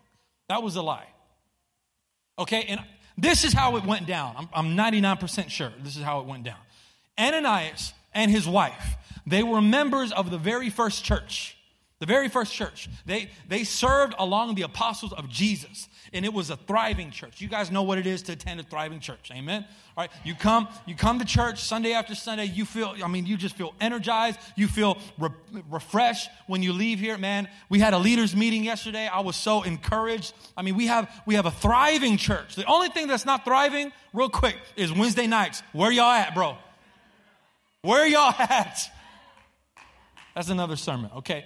[0.48, 1.08] That was a lie.
[2.38, 2.80] Okay, and
[3.16, 4.34] this is how it went down.
[4.36, 6.58] I'm, I'm 99% sure this is how it went down.
[7.18, 8.96] Ananias and his wife,
[9.26, 11.56] they were members of the very first church.
[11.98, 12.88] The very first church.
[13.04, 17.40] They, they served along the apostles of Jesus and it was a thriving church.
[17.40, 19.30] You guys know what it is to attend a thriving church.
[19.32, 19.64] Amen.
[19.96, 22.46] All right, you come, you come to church Sunday after Sunday.
[22.46, 24.38] You feel, I mean, you just feel energized.
[24.56, 25.30] You feel re-
[25.68, 27.18] refreshed when you leave here.
[27.18, 29.06] Man, we had a leaders meeting yesterday.
[29.06, 30.32] I was so encouraged.
[30.56, 32.56] I mean, we have we have a thriving church.
[32.56, 35.62] The only thing that's not thriving, real quick, is Wednesday nights.
[35.72, 36.56] Where y'all at, bro?
[37.82, 38.78] Where y'all at?
[40.34, 41.10] That's another sermon.
[41.16, 41.44] Okay.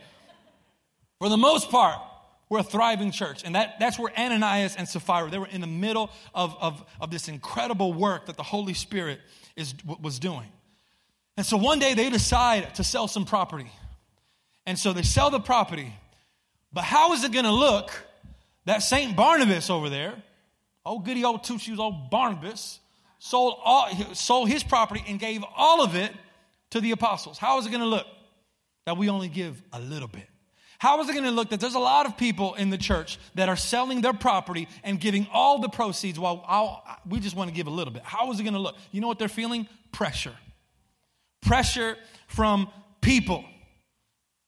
[1.19, 1.99] For the most part,
[2.49, 3.43] we're a thriving church.
[3.45, 7.11] And that, that's where Ananias and Sapphira, they were in the middle of, of, of
[7.11, 9.21] this incredible work that the Holy Spirit
[9.57, 10.49] is, was doing.
[11.37, 13.71] And so one day they decide to sell some property.
[14.67, 15.93] And so they sell the property.
[16.73, 17.91] But how is it going to look
[18.67, 19.17] that St.
[19.17, 20.15] Barnabas over there,
[20.85, 22.81] old goody old two shoes old Barnabas,
[23.19, 26.13] sold, all, sold his property and gave all of it
[26.75, 27.39] to the apostles?
[27.39, 28.07] How is it going to look
[28.85, 30.27] that we only give a little bit?
[30.81, 33.17] How is it going to look that there's a lot of people in the church
[33.37, 37.49] that are selling their property and giving all the proceeds while I'll, we just want
[37.49, 38.03] to give a little bit?
[38.03, 38.75] How is it going to look?
[38.91, 39.69] You know what they're feeling?
[39.93, 40.35] Pressure.
[41.43, 42.69] Pressure from
[43.01, 43.45] people.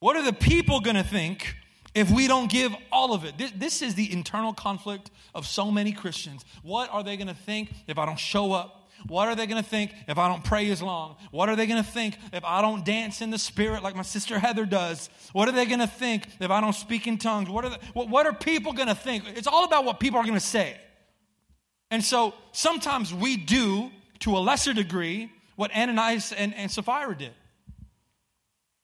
[0.00, 1.54] What are the people going to think
[1.94, 3.38] if we don't give all of it?
[3.38, 6.44] This, this is the internal conflict of so many Christians.
[6.64, 8.85] What are they going to think if I don't show up?
[9.08, 11.16] What are they going to think if I don't pray as long?
[11.30, 14.02] What are they going to think if I don't dance in the spirit like my
[14.02, 15.10] sister Heather does?
[15.32, 17.48] What are they going to think if I don't speak in tongues?
[17.48, 19.24] What are, what, what are people going to think?
[19.34, 20.76] It's all about what people are going to say.
[21.90, 23.90] And so sometimes we do,
[24.20, 27.32] to a lesser degree, what Ananias and, and Sapphira did.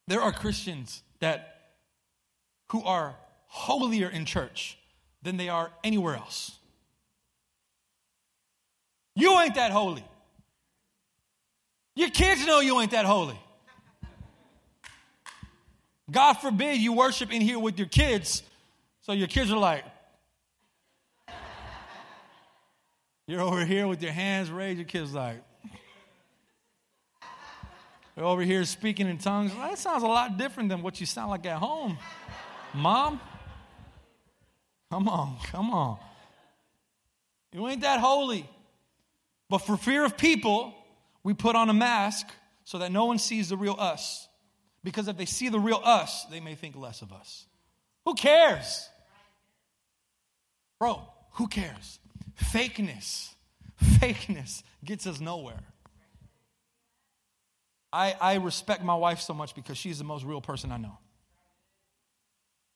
[0.08, 1.72] There are Christians that
[2.70, 4.78] who are holier in church
[5.22, 6.52] than they are anywhere else.
[9.14, 10.04] You ain't that holy.
[11.94, 13.38] Your kids know you ain't that holy.
[16.11, 18.42] God forbid you worship in here with your kids,
[19.02, 19.85] so your kids are like,
[23.26, 25.42] you're over here with your hands raised, your kids like,
[28.16, 29.55] you're over here speaking in tongues.
[29.55, 31.96] That sounds a lot different than what you sound like at home.
[32.74, 33.20] Mom,
[34.90, 35.98] come on, come on.
[37.52, 38.48] You ain't that holy.
[39.48, 40.74] But for fear of people,
[41.24, 42.26] we put on a mask
[42.64, 44.28] so that no one sees the real us.
[44.85, 47.46] Because if they see the real us, they may think less of us.
[48.04, 48.88] Who cares?
[50.78, 52.00] Bro, who cares?
[52.37, 53.28] Fakeness,
[53.80, 55.61] fakeness gets us nowhere.
[57.92, 60.98] I, I respect my wife so much because she's the most real person I know.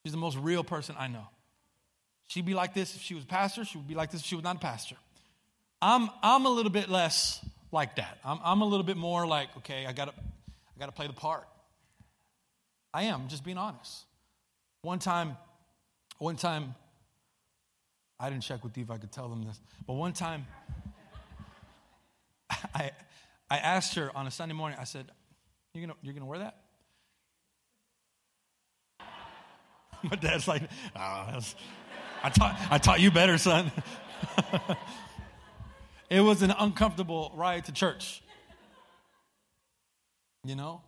[0.05, 1.27] She's the most real person I know.
[2.29, 3.65] She'd be like this if she was a pastor.
[3.65, 4.97] She would be like this if she was not a pastor.
[5.81, 7.45] I'm, I'm a little bit less
[7.77, 8.19] like that.
[8.25, 11.47] I'm, I'm a little bit more like, okay, I gotta, I gotta play the part.
[12.93, 14.07] I am, just being honest.
[14.81, 15.37] One time,
[16.19, 16.75] one time,
[18.19, 19.61] I didn't check with you if I could tell them this.
[19.87, 20.47] But one time,
[22.75, 22.93] I,
[23.51, 25.13] I asked her on a Sunday morning, I said,
[25.75, 26.57] You're gonna, you're gonna wear that?
[30.11, 30.63] My dad's like,
[30.97, 31.41] oh,
[32.23, 33.71] I, taught, I taught you better, son.
[36.11, 38.23] it was an uncomfortable ride to church.
[40.45, 40.83] You know?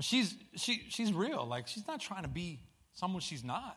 [0.00, 1.46] She's, she, she's real.
[1.46, 2.60] Like, she's not trying to be
[2.92, 3.76] someone she's not.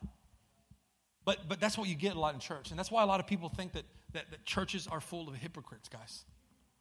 [1.26, 2.72] But, but that's what you get a lot in church.
[2.72, 5.36] And that's why a lot of people think that, that, that churches are full of
[5.36, 6.24] hypocrites, guys.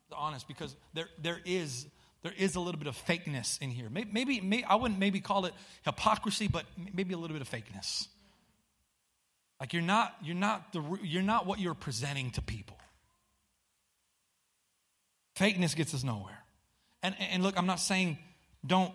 [0.08, 1.86] They're honest, because there, there, is,
[2.22, 3.88] there is a little bit of fakeness in here.
[3.90, 5.52] Maybe, maybe, maybe, I wouldn't maybe call it
[5.84, 8.08] hypocrisy, but maybe a little bit of fakeness.
[9.60, 12.79] Like you're not, you're not, the, you're not what you're presenting to people.
[15.40, 16.38] Fakeness gets us nowhere.
[17.02, 18.18] And, and look, I'm not saying
[18.66, 18.92] don't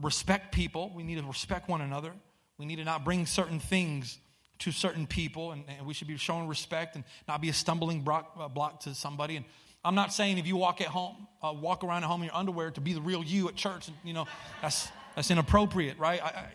[0.00, 0.92] respect people.
[0.94, 2.12] We need to respect one another.
[2.56, 4.18] We need to not bring certain things
[4.60, 8.02] to certain people, and, and we should be showing respect and not be a stumbling
[8.02, 9.34] block, uh, block to somebody.
[9.34, 9.44] And
[9.84, 12.36] I'm not saying if you walk at home, uh, walk around at home in your
[12.36, 14.28] underwear to be the real you at church, and, you know,
[14.60, 16.22] that's that's inappropriate, right?
[16.22, 16.46] I, I,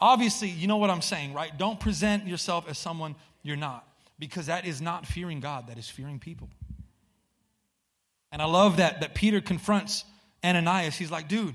[0.00, 1.50] obviously, you know what I'm saying, right?
[1.58, 3.86] Don't present yourself as someone you're not,
[4.20, 5.66] because that is not fearing God.
[5.66, 6.48] That is fearing people.
[8.32, 10.04] And I love that that Peter confronts
[10.42, 10.96] Ananias.
[10.96, 11.54] He's like, dude,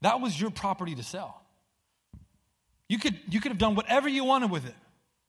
[0.00, 1.42] that was your property to sell.
[2.88, 4.74] You could, you could have done whatever you wanted with it.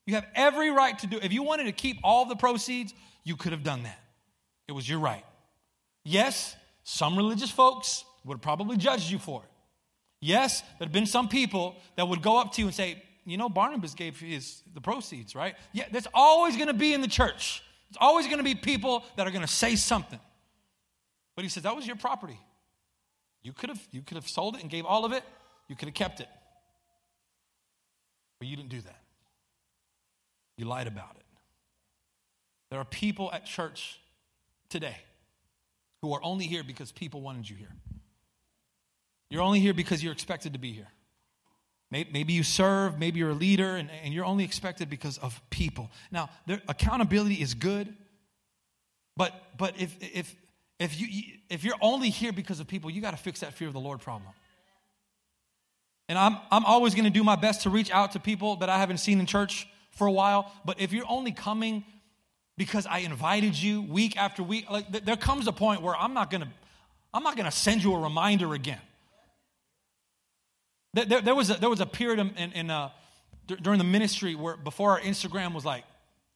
[0.06, 1.26] You have every right to do it.
[1.26, 4.00] If you wanted to keep all the proceeds, you could have done that.
[4.68, 5.26] It was your right.
[6.04, 9.50] Yes, some religious folks would have probably judged you for it.
[10.22, 13.38] Yes, there have been some people that would go up to you and say, you
[13.38, 15.56] know, Barnabas gave his the proceeds, right?
[15.72, 17.64] Yeah, there's always going to be in the church.
[17.90, 20.20] It's always going to be people that are going to say something.
[21.40, 22.38] But he says that was your property.
[23.44, 25.24] You could have you could have sold it and gave all of it.
[25.70, 26.28] You could have kept it.
[28.40, 29.00] But you didn't do that.
[30.58, 31.24] You lied about it.
[32.70, 34.02] There are people at church
[34.68, 34.98] today
[36.02, 37.72] who are only here because people wanted you here.
[39.30, 40.90] You're only here because you're expected to be here.
[41.90, 45.90] Maybe you serve, maybe you're a leader, and, and you're only expected because of people.
[46.12, 47.96] Now, there, accountability is good,
[49.16, 50.36] but, but if, if,
[50.80, 53.68] if, you, if you're only here because of people, you got to fix that fear
[53.68, 54.32] of the Lord problem.
[56.08, 58.70] And I'm, I'm always going to do my best to reach out to people that
[58.70, 60.52] I haven't seen in church for a while.
[60.66, 61.84] But if you're only coming
[62.58, 66.14] because I invited you week after week, like th- there comes a point where I'm
[66.14, 66.50] not going to
[67.14, 68.80] I'm not going to send you a reminder again.
[70.94, 72.90] There, there, was, a, there was a period in, in uh,
[73.48, 75.84] d- during the ministry where before our Instagram was like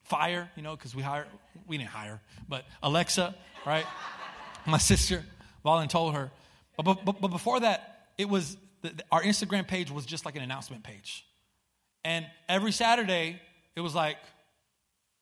[0.04, 1.28] fire, you know, because we hired,
[1.68, 3.86] we didn't hire, but Alexa, right?
[4.66, 5.24] My sister,
[5.66, 6.32] Valen told her.
[6.78, 10.42] But, but, but before that, it was, the, our Instagram page was just like an
[10.42, 11.26] announcement page.
[12.04, 13.40] And every Saturday,
[13.76, 14.18] it was like,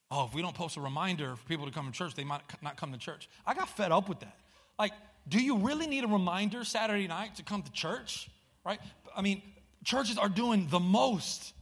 [0.10, 2.42] oh, if we don't post a reminder for people to come to church, they might
[2.62, 3.30] not come to church.
[3.46, 4.36] I got fed up with that.
[4.80, 4.94] Like,
[5.28, 8.30] do you really need a reminder Saturday night to come to church?
[8.66, 8.80] Right?
[9.16, 9.42] I mean,
[9.84, 11.54] churches are doing the most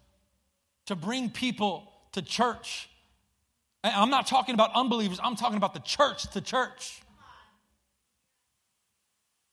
[0.85, 2.89] to bring people to church.
[3.83, 7.01] I'm not talking about unbelievers, I'm talking about the church to church.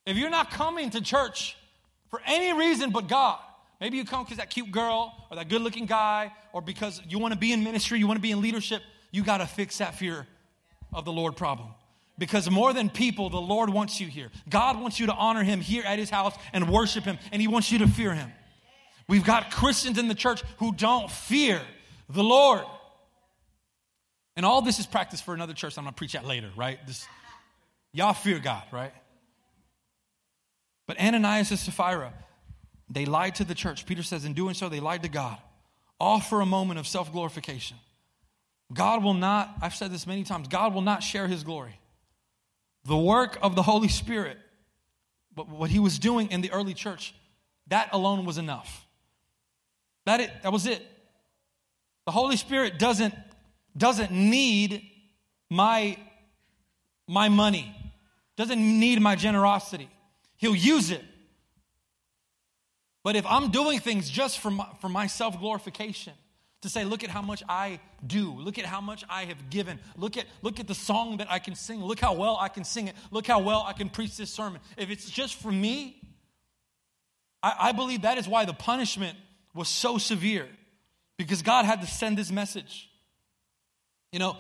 [0.07, 1.57] If you're not coming to church
[2.11, 3.41] for any reason but God,
[3.81, 7.19] maybe you come because that cute girl or that good looking guy, or because you
[7.19, 9.79] want to be in ministry, you want to be in leadership, you got to fix
[9.79, 10.27] that fear
[10.93, 11.69] of the Lord problem.
[12.19, 14.31] Because more than people, the Lord wants you here.
[14.49, 17.49] God wants you to honor Him here at His house and worship Him, and He
[17.49, 18.33] wants you to fear Him.
[19.09, 21.61] We've got Christians in the church who don't fear
[22.09, 22.65] the Lord.
[24.37, 25.77] And all this is practice for another church.
[25.77, 26.79] I'm going to preach at later, right?
[26.87, 27.07] This,
[27.93, 28.93] y'all fear God, right?
[30.87, 32.13] But Ananias and Sapphira,
[32.89, 33.87] they lied to the church.
[33.87, 35.39] Peter says, in doing so, they lied to God,
[35.99, 37.77] all for a moment of self glorification.
[38.73, 41.79] God will not, I've said this many times, God will not share his glory.
[42.85, 44.39] The work of the Holy Spirit,
[45.35, 47.15] but what he was doing in the early church,
[47.69, 48.87] that alone was enough.
[50.05, 50.85] That, it, that was it.
[52.07, 53.15] The Holy Spirit doesn't,
[53.77, 54.83] doesn't need
[55.51, 55.99] my,
[57.09, 57.75] my money,
[58.37, 59.89] doesn't need my generosity.
[60.37, 61.03] He'll use it.
[63.03, 66.15] But if I'm doing things just for my, for my self glorification,
[66.63, 68.33] to say, look at how much I do.
[68.33, 69.79] Look at how much I have given.
[69.97, 71.81] Look at, look at the song that I can sing.
[71.81, 72.97] Look how well I can sing it.
[73.11, 74.61] Look how well I can preach this sermon.
[74.77, 76.01] If it's just for me,
[77.43, 79.17] I, I believe that is why the punishment
[79.55, 80.49] was so severe
[81.17, 82.91] because God had to send this message.
[84.13, 84.37] You know,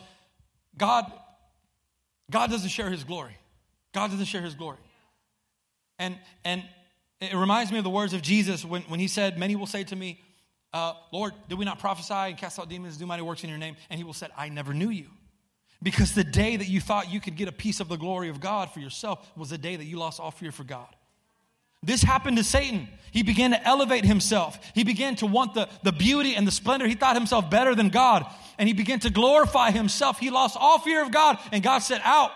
[0.77, 1.11] God,
[2.31, 3.37] God doesn't share his glory.
[3.93, 4.79] God doesn't share his glory.
[5.99, 6.63] And, and
[7.21, 9.85] it reminds me of the words of Jesus when, when he said, Many will say
[9.85, 10.21] to me,
[10.73, 13.59] uh, Lord, did we not prophesy and cast out demons, do mighty works in your
[13.59, 13.77] name?
[13.89, 15.07] And he will say, I never knew you.
[15.83, 18.41] Because the day that you thought you could get a piece of the glory of
[18.41, 20.89] God for yourself was the day that you lost all fear for God.
[21.83, 22.89] This happened to Satan.
[23.13, 24.59] He began to elevate himself.
[24.75, 26.87] He began to want the, the beauty and the splendor.
[26.87, 28.27] He thought himself better than God.
[28.59, 30.19] And he began to glorify himself.
[30.19, 31.39] He lost all fear of God.
[31.53, 32.33] And God said, Out.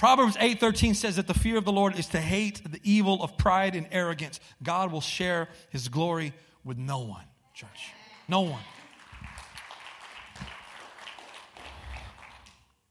[0.00, 3.36] Proverbs 8:13 says that the fear of the Lord is to hate the evil of
[3.36, 4.40] pride and arrogance.
[4.62, 6.32] God will share his glory
[6.64, 7.90] with no one, church.
[8.26, 8.62] No one.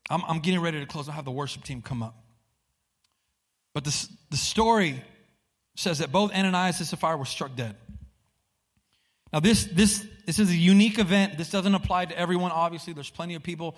[0.08, 1.10] I'm, I'm getting ready to close.
[1.10, 2.16] I'll have the worship team come up.
[3.74, 5.04] But the the story
[5.74, 7.76] says that both Ananias and Sapphira were struck dead.
[9.34, 11.40] Now, this, this, this is a unique event.
[11.40, 12.94] This doesn't apply to everyone, obviously.
[12.94, 13.76] There's plenty of people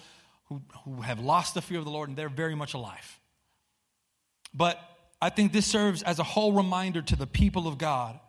[0.49, 3.19] who, who have lost the fear of the Lord and they're very much alive.
[4.53, 4.79] But
[5.21, 8.19] I think this serves as a whole reminder to the people of God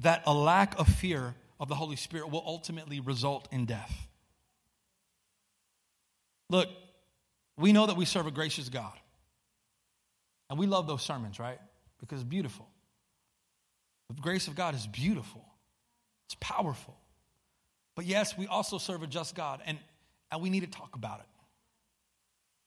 [0.00, 4.08] that a lack of fear of the Holy Spirit will ultimately result in death.
[6.50, 6.68] Look,
[7.56, 8.92] we know that we serve a gracious God.
[10.50, 11.58] And we love those sermons, right?
[12.00, 12.68] Because it's beautiful.
[14.14, 15.44] The grace of God is beautiful,
[16.26, 16.96] it's powerful.
[17.96, 19.78] But yes, we also serve a just God, and,
[20.30, 21.26] and we need to talk about it.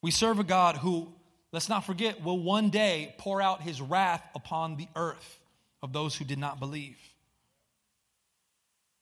[0.01, 1.13] We serve a God who
[1.51, 5.39] let's not forget, will one day pour out his wrath upon the earth
[5.81, 6.97] of those who did not believe.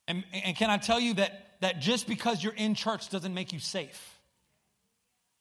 [0.07, 3.53] And, and can I tell you that, that just because you're in church doesn't make
[3.53, 4.19] you safe?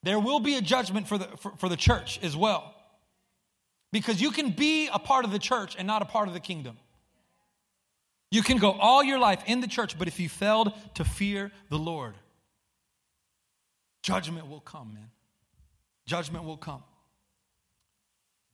[0.03, 2.73] There will be a judgment for the, for, for the church as well.
[3.91, 6.39] Because you can be a part of the church and not a part of the
[6.39, 6.77] kingdom.
[8.31, 11.51] You can go all your life in the church, but if you failed to fear
[11.69, 12.15] the Lord,
[14.03, 15.09] judgment will come, man.
[16.05, 16.83] Judgment will come.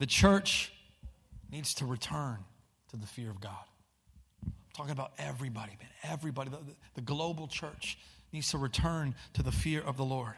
[0.01, 0.73] The church
[1.51, 2.39] needs to return
[2.89, 3.53] to the fear of God.
[4.43, 5.89] I'm talking about everybody, man.
[6.01, 6.49] Everybody.
[6.49, 6.57] The,
[6.95, 7.99] the global church
[8.33, 10.33] needs to return to the fear of the Lord.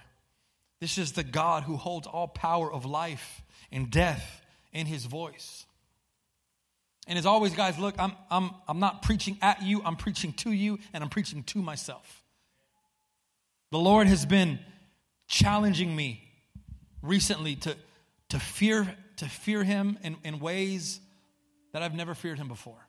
[0.81, 3.41] This is the God who holds all power of life
[3.71, 4.41] and death
[4.73, 5.65] in his voice.
[7.07, 10.51] And as always, guys, look, I'm, I'm, I'm not preaching at you, I'm preaching to
[10.51, 12.21] you, and I'm preaching to myself.
[13.71, 14.59] The Lord has been
[15.29, 16.21] challenging me
[17.01, 17.77] recently to,
[18.27, 20.99] to fear to fear him in, in ways
[21.71, 22.87] that I've never feared him before.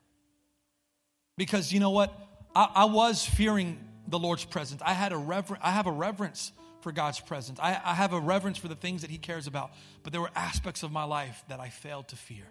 [1.37, 2.13] Because you know what?
[2.55, 4.81] I, I was fearing the Lord's presence.
[4.85, 6.51] I had a rever- I have a reverence
[6.81, 7.59] for God's presence.
[7.59, 9.71] I, I have a reverence for the things that He cares about.
[10.03, 12.45] But there were aspects of my life that I failed to fear.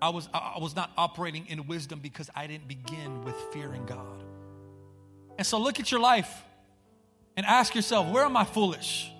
[0.00, 4.24] I was, I was not operating in wisdom because I didn't begin with fearing God.
[5.38, 6.42] And so look at your life
[7.36, 9.11] and ask yourself, where am I foolish?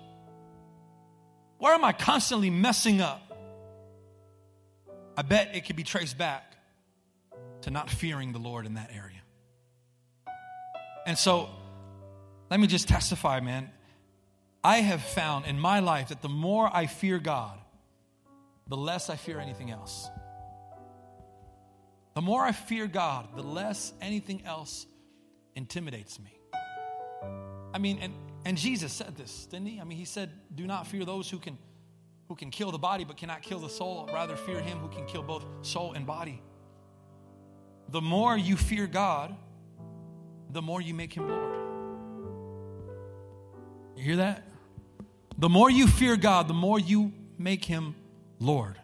[1.57, 3.21] Where am I constantly messing up?
[5.15, 6.55] I bet it could be traced back
[7.61, 9.21] to not fearing the Lord in that area.
[11.05, 11.49] And so,
[12.49, 13.69] let me just testify, man.
[14.63, 17.57] I have found in my life that the more I fear God,
[18.67, 20.09] the less I fear anything else.
[22.13, 24.85] The more I fear God, the less anything else
[25.55, 26.37] intimidates me.
[27.73, 28.13] I mean, and
[28.45, 29.79] and Jesus said this, didn't he?
[29.79, 31.57] I mean, he said, "Do not fear those who can
[32.27, 35.05] who can kill the body but cannot kill the soul, rather fear him who can
[35.05, 36.41] kill both soul and body."
[37.89, 39.35] The more you fear God,
[40.49, 41.55] the more you make him Lord.
[43.95, 44.43] You hear that?
[45.37, 47.95] The more you fear God, the more you make him
[48.39, 48.79] Lord.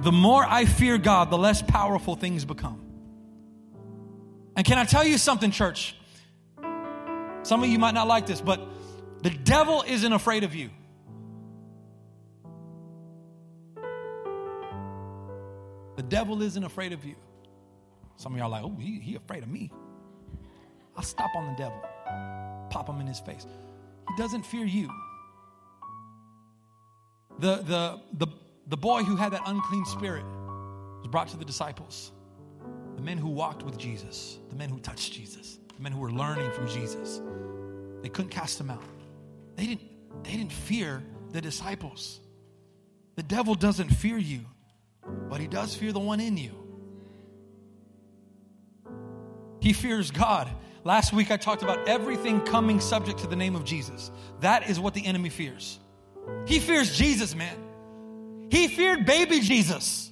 [0.00, 2.80] The more I fear God, the less powerful things become.
[4.56, 5.96] And can I tell you something, church?
[7.44, 8.58] Some of you might not like this, but
[9.22, 10.70] the devil isn't afraid of you.
[15.96, 17.16] The devil isn't afraid of you.
[18.16, 19.70] Some of y'all are like, oh, he, he afraid of me.
[20.96, 21.78] I'll stop on the devil,
[22.70, 23.46] pop him in his face.
[24.08, 24.88] He doesn't fear you.
[27.40, 28.26] The, the, the,
[28.68, 30.24] the boy who had that unclean spirit
[31.00, 32.12] was brought to the disciples,
[32.96, 36.12] the men who walked with Jesus, the men who touched Jesus the men who were
[36.12, 37.20] learning from Jesus.
[38.04, 38.82] They couldn't cast him out.
[39.56, 39.80] They didn't,
[40.24, 42.20] they didn't fear the disciples.
[43.16, 44.40] The devil doesn't fear you,
[45.30, 46.52] but he does fear the one in you.
[49.58, 50.50] He fears God.
[50.84, 54.10] Last week I talked about everything coming subject to the name of Jesus.
[54.40, 55.78] That is what the enemy fears.
[56.44, 57.56] He fears Jesus, man.
[58.50, 60.10] He feared baby Jesus.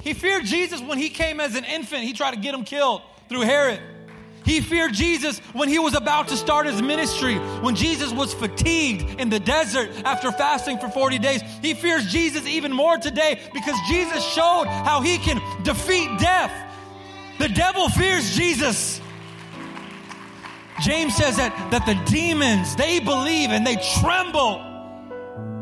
[0.00, 2.02] He feared Jesus when he came as an infant.
[2.02, 3.80] He tried to get him killed through Herod.
[4.44, 9.20] He feared Jesus when he was about to start his ministry, when Jesus was fatigued
[9.20, 11.42] in the desert after fasting for 40 days.
[11.62, 16.52] He fears Jesus even more today because Jesus showed how he can defeat death.
[17.38, 19.00] The devil fears Jesus.
[20.82, 24.66] James says that, that the demons, they believe and they tremble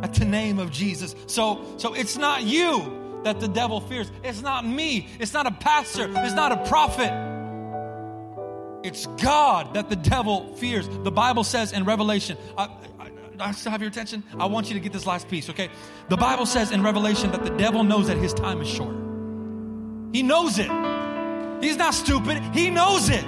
[0.03, 1.15] at the name of Jesus.
[1.27, 4.11] So, so it's not you that the devil fears.
[4.23, 5.09] It's not me.
[5.19, 6.09] It's not a pastor.
[6.09, 7.28] It's not a prophet.
[8.89, 10.89] It's God that the devil fears.
[10.89, 14.25] The Bible says in Revelation, I, I, I still have your attention.
[14.41, 15.69] I want you to get this last piece, okay?
[16.09, 18.97] The Bible says in Revelation that the devil knows that his time is short.
[20.15, 20.71] He knows it.
[21.63, 22.43] He's not stupid.
[22.55, 23.27] He knows it.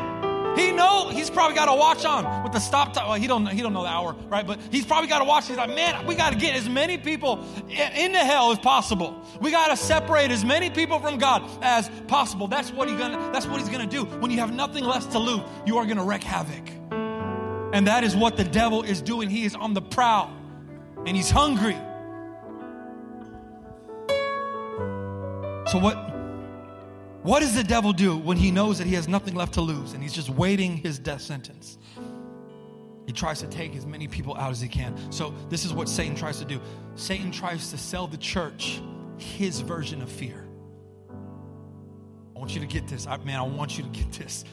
[0.56, 3.08] He know he's probably got a watch on with the stop time.
[3.08, 4.46] Well, he don't he don't know the hour, right?
[4.46, 5.46] But he's probably got a watch.
[5.48, 9.24] He's like, man, we got to get as many people into hell as possible.
[9.40, 12.48] We got to separate as many people from God as possible.
[12.48, 13.30] That's what he's gonna.
[13.32, 14.04] That's what he's gonna do.
[14.04, 16.68] When you have nothing left to lose, you are gonna wreak havoc,
[17.72, 19.30] and that is what the devil is doing.
[19.30, 20.30] He is on the prowl,
[21.06, 21.76] and he's hungry.
[25.70, 26.09] So what?
[27.22, 29.92] What does the devil do when he knows that he has nothing left to lose
[29.92, 31.76] and he's just waiting his death sentence?
[33.06, 34.96] He tries to take as many people out as he can.
[35.12, 36.60] So, this is what Satan tries to do
[36.94, 38.80] Satan tries to sell the church
[39.18, 40.46] his version of fear.
[42.34, 43.06] I want you to get this.
[43.06, 44.44] I, man, I want you to get this.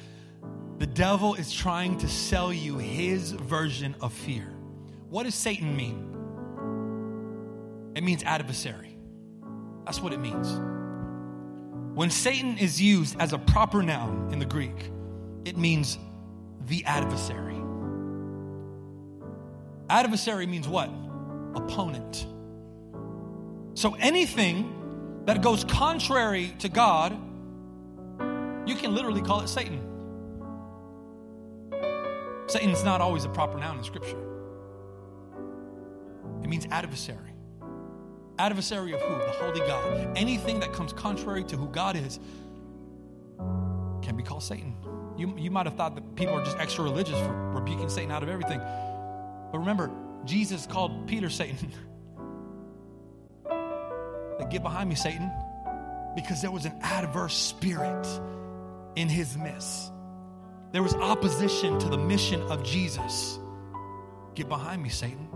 [0.79, 4.47] The devil is trying to sell you his version of fear.
[5.09, 6.03] What does Satan mean?
[7.95, 8.97] It means adversary.
[9.85, 10.59] That's what it means.
[11.97, 14.91] When Satan is used as a proper noun in the Greek,
[15.45, 15.97] it means
[16.67, 17.59] the adversary.
[19.89, 20.91] Adversary means what?
[21.55, 22.27] Opponent.
[23.73, 27.13] So anything that goes contrary to God,
[28.67, 29.81] you can literally call it Satan.
[32.45, 34.23] Satan's not always a proper noun in Scripture,
[36.43, 37.26] it means adversary.
[38.39, 39.15] Adversary of who?
[39.15, 40.17] The Holy God.
[40.17, 42.19] Anything that comes contrary to who God is
[44.01, 44.75] can be called Satan.
[45.17, 48.21] You, you might have thought that people are just extra religious for rebuking Satan out
[48.21, 48.59] of everything.
[48.59, 49.89] But remember,
[50.25, 51.71] Jesus called Peter Satan.
[54.39, 55.31] like, get behind me, Satan,
[56.15, 58.07] because there was an adverse spirit
[58.95, 59.91] in his midst.
[60.71, 63.39] There was opposition to the mission of Jesus.
[64.35, 65.27] Get behind me, Satan.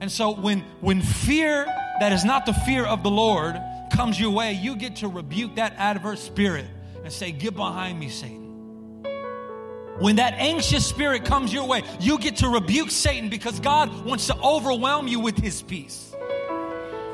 [0.00, 1.66] And so when when fear
[2.00, 3.60] that is not the fear of the Lord
[3.92, 6.66] comes your way, you get to rebuke that adverse spirit
[7.02, 8.42] and say, Get behind me, Satan.
[9.98, 14.26] When that anxious spirit comes your way, you get to rebuke Satan because God wants
[14.26, 16.14] to overwhelm you with his peace.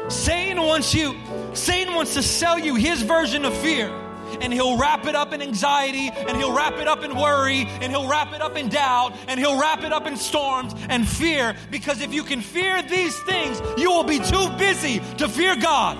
[0.08, 1.14] Satan wants you,
[1.52, 3.92] Satan wants to sell you his version of fear
[4.40, 7.92] and he'll wrap it up in anxiety and he'll wrap it up in worry and
[7.92, 11.54] he'll wrap it up in doubt and he'll wrap it up in storms and fear
[11.70, 15.98] because if you can fear these things, you will be too busy to fear God.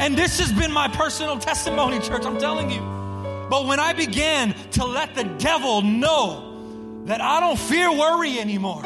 [0.00, 2.80] And this has been my personal testimony, church, I'm telling you.
[3.50, 8.82] But when I began to let the devil know that I don't fear worry anymore,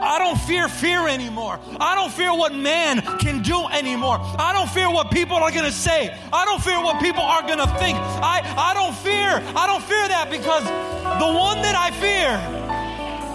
[0.00, 1.58] I don't fear fear anymore.
[1.80, 4.18] I don't fear what man can do anymore.
[4.38, 6.16] I don't fear what people are going to say.
[6.32, 7.98] I don't fear what people are going to think.
[7.98, 9.42] I, I don't fear.
[9.56, 12.38] I don't fear that because the one that I fear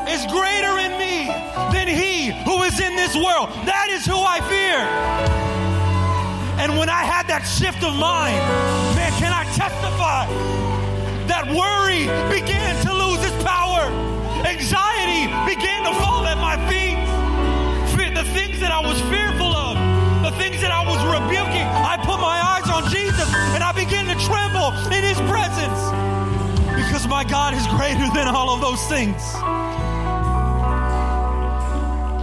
[0.07, 1.28] is greater in me
[1.72, 3.49] than he who is in this world.
[3.68, 4.80] That is who I fear.
[6.59, 8.39] And when I had that shift of mind,
[8.95, 10.28] man, can I testify
[11.28, 13.84] that worry began to lose its power?
[14.47, 16.22] Anxiety began to fall
[18.74, 19.78] I was fearful of,
[20.24, 24.05] the things that I was rebuking, I put my eyes on Jesus and I began
[24.09, 25.80] to tremble in His presence
[26.76, 29.21] because my God is greater than all of those things.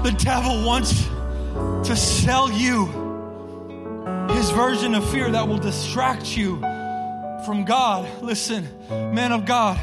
[0.03, 1.05] The devil wants
[1.88, 2.86] to sell you
[4.30, 6.59] his version of fear that will distract you
[7.44, 8.22] from God.
[8.22, 9.78] Listen, man of God,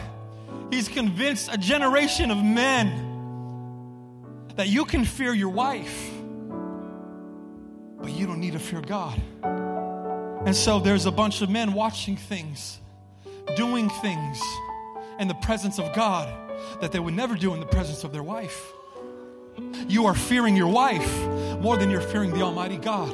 [0.71, 3.03] he's convinced a generation of men
[4.55, 6.11] that you can fear your wife,
[8.07, 9.21] but you don't need to fear God.
[9.43, 12.79] And so there's a bunch of men watching things,
[13.57, 14.41] doing things
[15.19, 16.33] in the presence of God
[16.79, 18.71] that they would never do in the presence of their wife.
[19.89, 21.27] You are fearing your wife
[21.59, 23.13] more than you're fearing the Almighty God.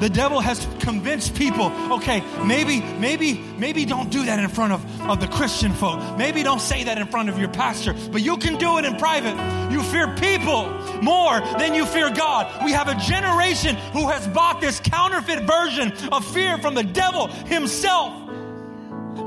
[0.00, 5.00] The devil has convinced people, okay, maybe, maybe, maybe don't do that in front of,
[5.02, 6.00] of the Christian folk.
[6.16, 8.96] Maybe don't say that in front of your pastor, but you can do it in
[8.96, 9.36] private.
[9.72, 10.68] You fear people
[11.02, 12.64] more than you fear God.
[12.64, 17.26] We have a generation who has bought this counterfeit version of fear from the devil
[17.26, 18.12] himself.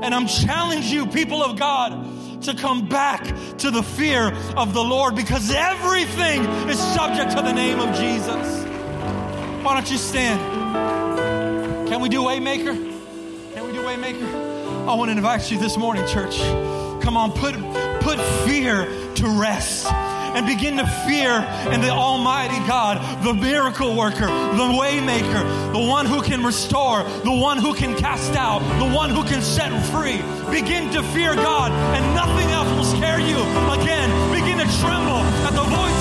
[0.02, 3.24] And I'm challenging you, people of God, to come back
[3.58, 8.61] to the fear of the Lord because everything is subject to the name of Jesus.
[9.62, 10.40] Why don't you stand?
[11.88, 12.74] Can we do Waymaker?
[13.54, 14.88] Can we do Waymaker?
[14.88, 16.38] I want to invite you this morning, church.
[17.00, 17.54] Come on, put
[18.00, 21.30] put fear to rest and begin to fear
[21.72, 27.32] in the Almighty God, the miracle worker, the waymaker, the one who can restore, the
[27.32, 30.16] one who can cast out, the one who can set free.
[30.50, 33.38] Begin to fear God, and nothing else will scare you.
[33.80, 35.91] Again, begin to tremble at the voice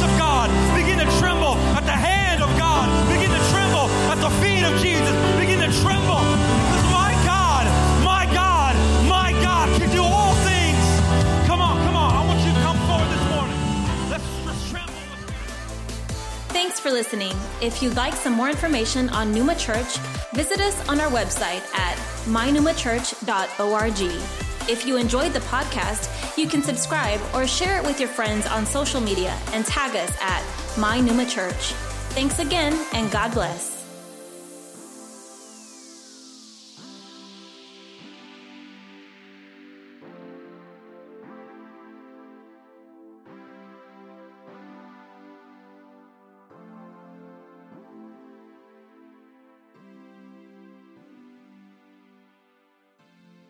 [16.81, 17.35] for listening.
[17.61, 19.97] If you'd like some more information on Numa Church,
[20.33, 24.01] visit us on our website at mynumachurch.org.
[24.69, 28.65] If you enjoyed the podcast, you can subscribe or share it with your friends on
[28.65, 30.43] social media and tag us at
[30.77, 31.73] My Numa Church.
[32.13, 33.80] Thanks again, and God bless.